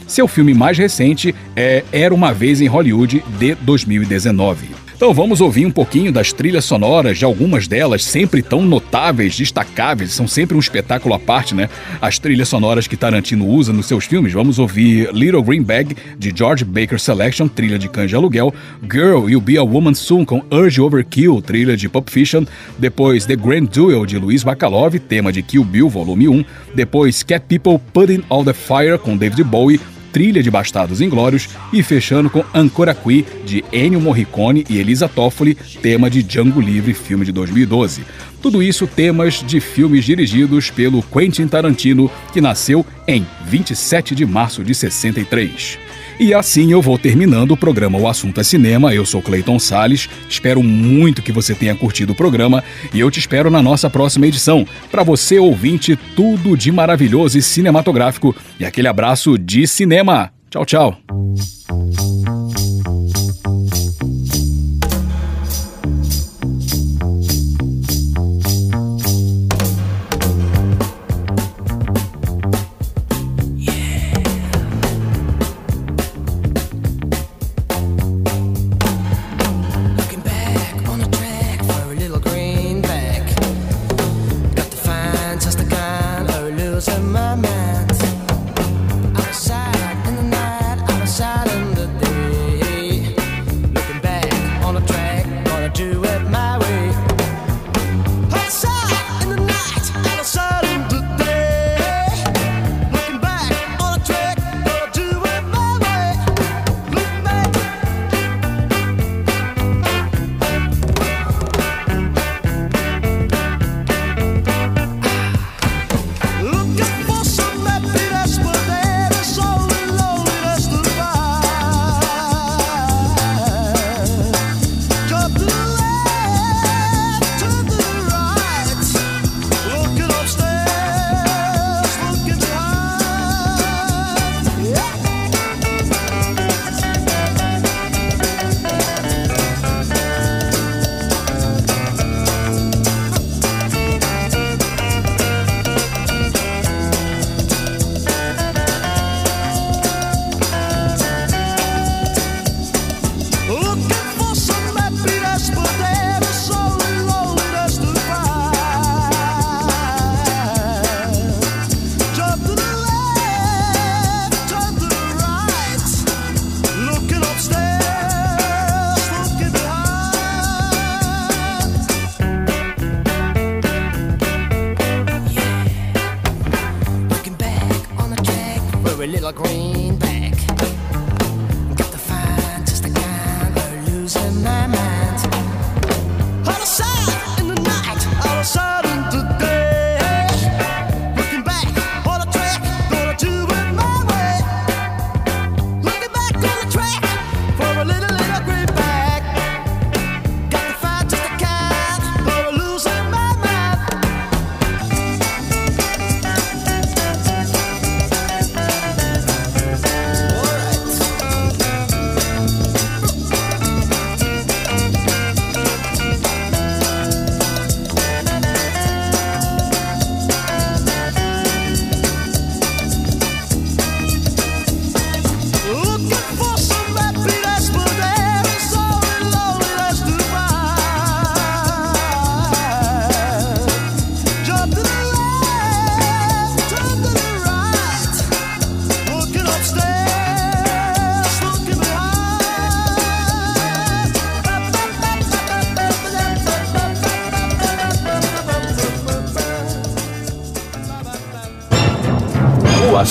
Seu 0.06 0.28
filme 0.28 0.54
mais 0.54 0.78
recente 0.78 1.34
é 1.54 1.84
Era 1.92 2.14
uma 2.14 2.32
Vez 2.32 2.60
em 2.60 2.66
Hollywood, 2.66 3.24
de 3.38 3.54
2019. 3.56 4.86
Então 4.96 5.12
vamos 5.12 5.42
ouvir 5.42 5.66
um 5.66 5.70
pouquinho 5.70 6.10
das 6.10 6.32
trilhas 6.32 6.64
sonoras 6.64 7.18
de 7.18 7.24
algumas 7.26 7.68
delas, 7.68 8.02
sempre 8.02 8.40
tão 8.40 8.62
notáveis, 8.62 9.36
destacáveis, 9.36 10.12
são 10.12 10.26
sempre 10.26 10.56
um 10.56 10.58
espetáculo 10.58 11.14
à 11.14 11.18
parte, 11.18 11.54
né? 11.54 11.68
As 12.00 12.18
trilhas 12.18 12.48
sonoras 12.48 12.86
que 12.86 12.96
Tarantino 12.96 13.46
usa 13.46 13.74
nos 13.74 13.84
seus 13.84 14.06
filmes. 14.06 14.32
Vamos 14.32 14.58
ouvir 14.58 15.12
Little 15.12 15.42
Green 15.42 15.62
Bag, 15.62 15.94
de 16.18 16.32
George 16.34 16.64
Baker 16.64 16.98
Selection, 16.98 17.46
trilha 17.46 17.78
de 17.78 17.90
Canja 17.90 18.16
Aluguel, 18.16 18.54
Girl, 18.90 19.28
You'll 19.28 19.42
Be 19.42 19.58
a 19.58 19.62
Woman 19.62 19.92
Soon, 19.92 20.24
com 20.24 20.42
Urge 20.50 20.80
Overkill, 20.80 21.42
trilha 21.42 21.76
de 21.76 21.90
Pulp 21.90 22.08
Fiction, 22.08 22.46
depois 22.78 23.26
The 23.26 23.36
Grand 23.36 23.66
Duel, 23.66 24.06
de 24.06 24.18
Luiz 24.18 24.42
Bacalov, 24.42 24.98
tema 25.00 25.30
de 25.30 25.42
Kill 25.42 25.64
Bill, 25.64 25.90
volume 25.90 26.26
1, 26.26 26.44
depois 26.74 27.22
Cat 27.22 27.44
People 27.46 27.78
Putting 27.92 28.24
All 28.30 28.44
the 28.44 28.54
Fire, 28.54 28.96
com 28.96 29.14
David 29.14 29.44
Bowie, 29.44 29.78
trilha 30.16 30.42
de 30.42 30.50
Bastardos 30.50 31.02
Inglórios 31.02 31.46
e 31.70 31.82
fechando 31.82 32.30
com 32.30 32.42
Ancora 32.54 32.94
Qui, 32.94 33.26
de 33.44 33.62
Ennio 33.70 34.00
Morricone 34.00 34.64
e 34.66 34.78
Elisa 34.78 35.06
Toffoli, 35.06 35.54
tema 35.82 36.08
de 36.08 36.22
Django 36.22 36.58
Livre, 36.58 36.94
filme 36.94 37.22
de 37.22 37.32
2012. 37.32 38.02
Tudo 38.40 38.62
isso 38.62 38.86
temas 38.86 39.44
de 39.46 39.60
filmes 39.60 40.06
dirigidos 40.06 40.70
pelo 40.70 41.02
Quentin 41.02 41.46
Tarantino, 41.46 42.10
que 42.32 42.40
nasceu 42.40 42.86
em 43.06 43.26
27 43.44 44.14
de 44.14 44.24
março 44.24 44.64
de 44.64 44.74
63. 44.74 45.85
E 46.18 46.32
assim 46.32 46.72
eu 46.72 46.80
vou 46.80 46.98
terminando 46.98 47.50
o 47.50 47.56
programa 47.56 47.98
O 47.98 48.08
Assunto 48.08 48.40
é 48.40 48.44
Cinema. 48.44 48.94
Eu 48.94 49.04
sou 49.04 49.20
Clayton 49.20 49.58
Sales. 49.58 50.08
Espero 50.28 50.62
muito 50.62 51.22
que 51.22 51.30
você 51.30 51.54
tenha 51.54 51.74
curtido 51.74 52.12
o 52.12 52.16
programa 52.16 52.64
e 52.92 53.00
eu 53.00 53.10
te 53.10 53.18
espero 53.18 53.50
na 53.50 53.60
nossa 53.60 53.90
próxima 53.90 54.26
edição. 54.26 54.66
Para 54.90 55.02
você 55.02 55.38
ouvinte, 55.38 55.98
tudo 56.14 56.56
de 56.56 56.72
maravilhoso 56.72 57.36
e 57.36 57.42
cinematográfico 57.42 58.34
e 58.58 58.64
aquele 58.64 58.88
abraço 58.88 59.38
de 59.38 59.66
cinema. 59.66 60.30
Tchau, 60.50 60.64
tchau. 60.64 60.98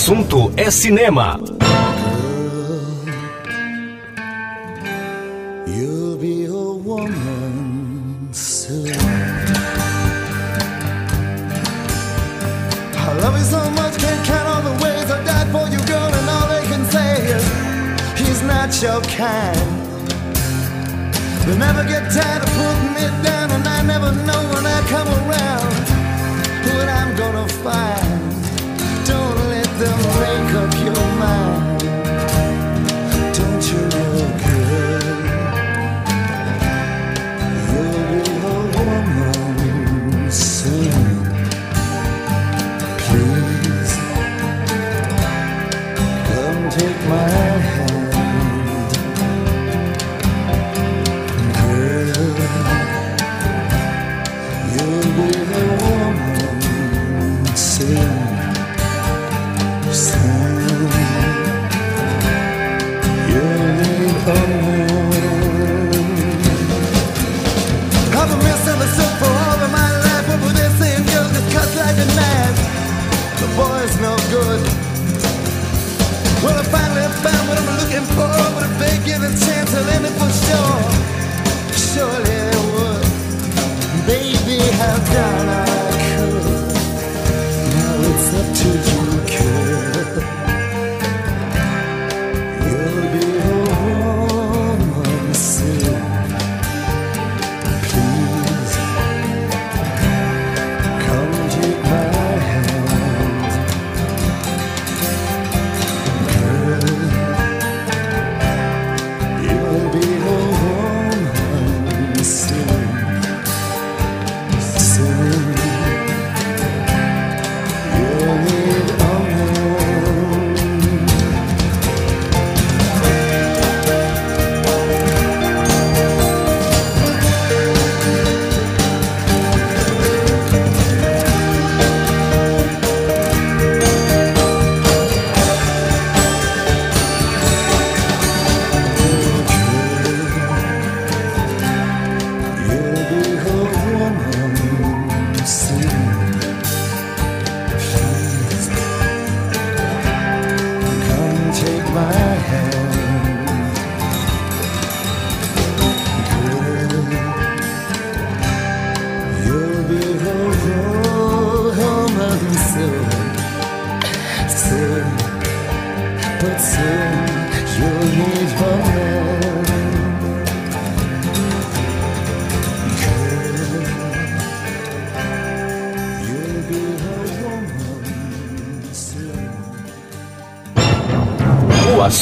Assunto 0.05 0.53
é 0.55 0.69
cinema. 0.69 1.39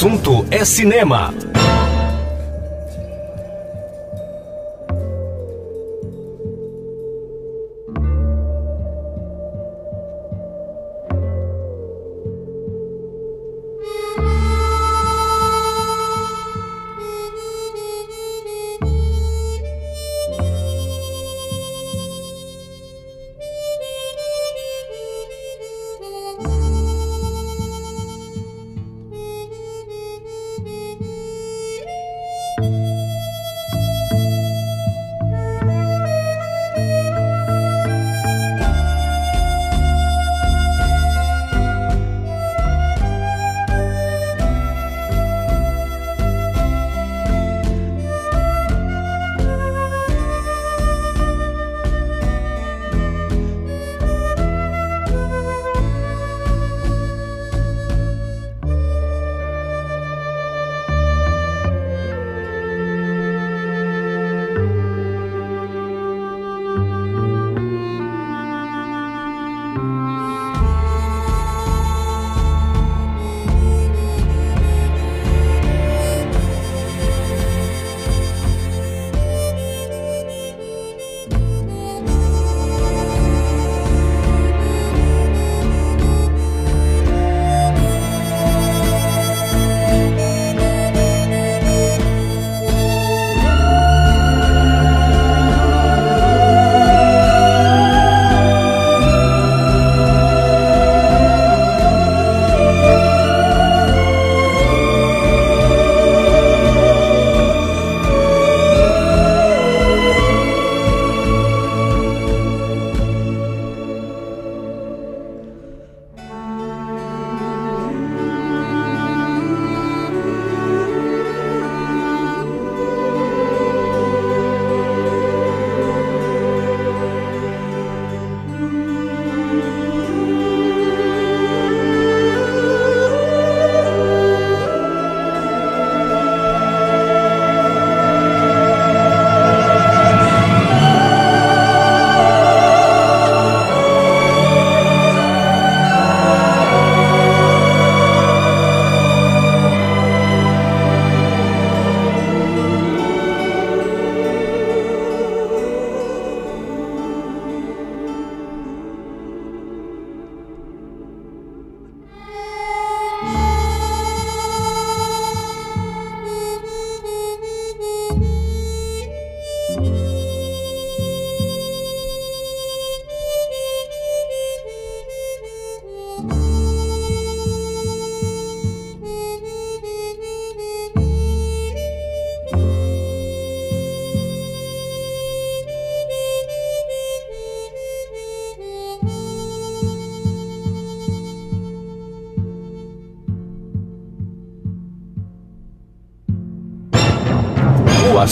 Assunto 0.03 0.45
é 0.51 0.65
cinema. 0.65 1.42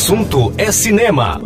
Assunto 0.01 0.51
é 0.57 0.71
cinema. 0.71 1.39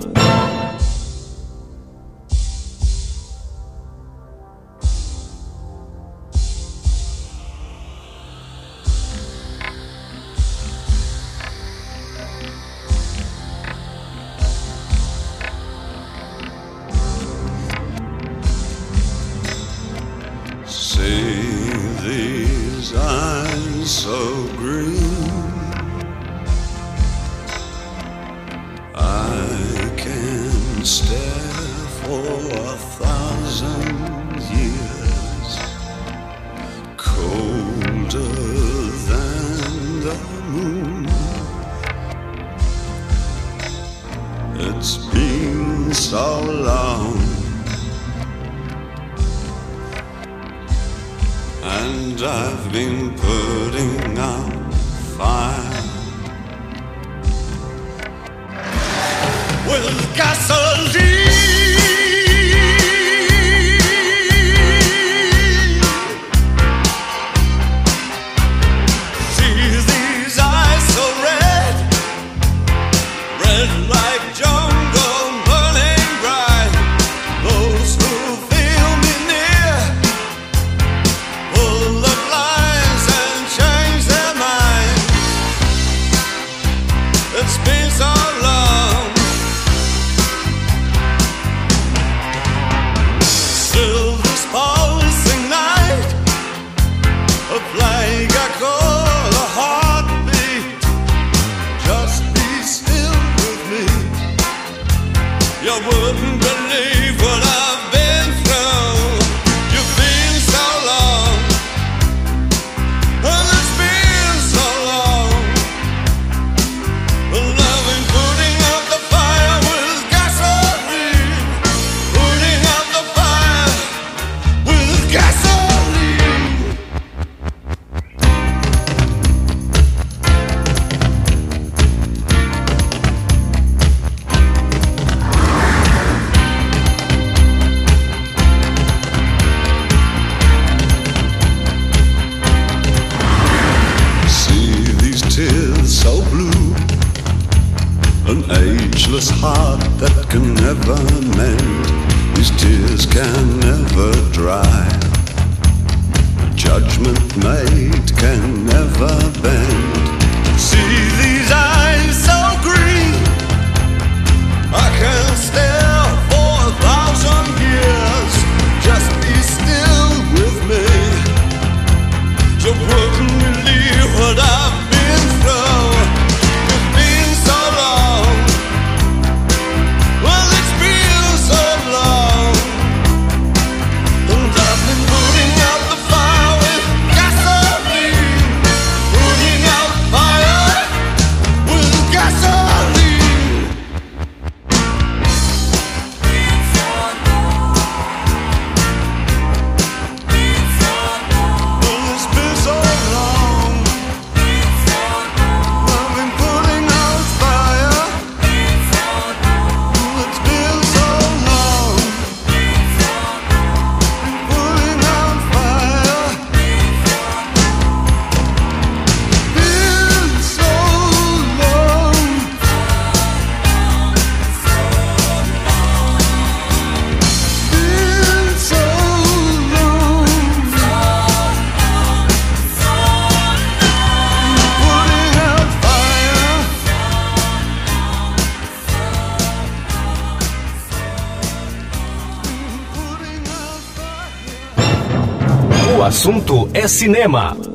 Cinema. 246.88 247.75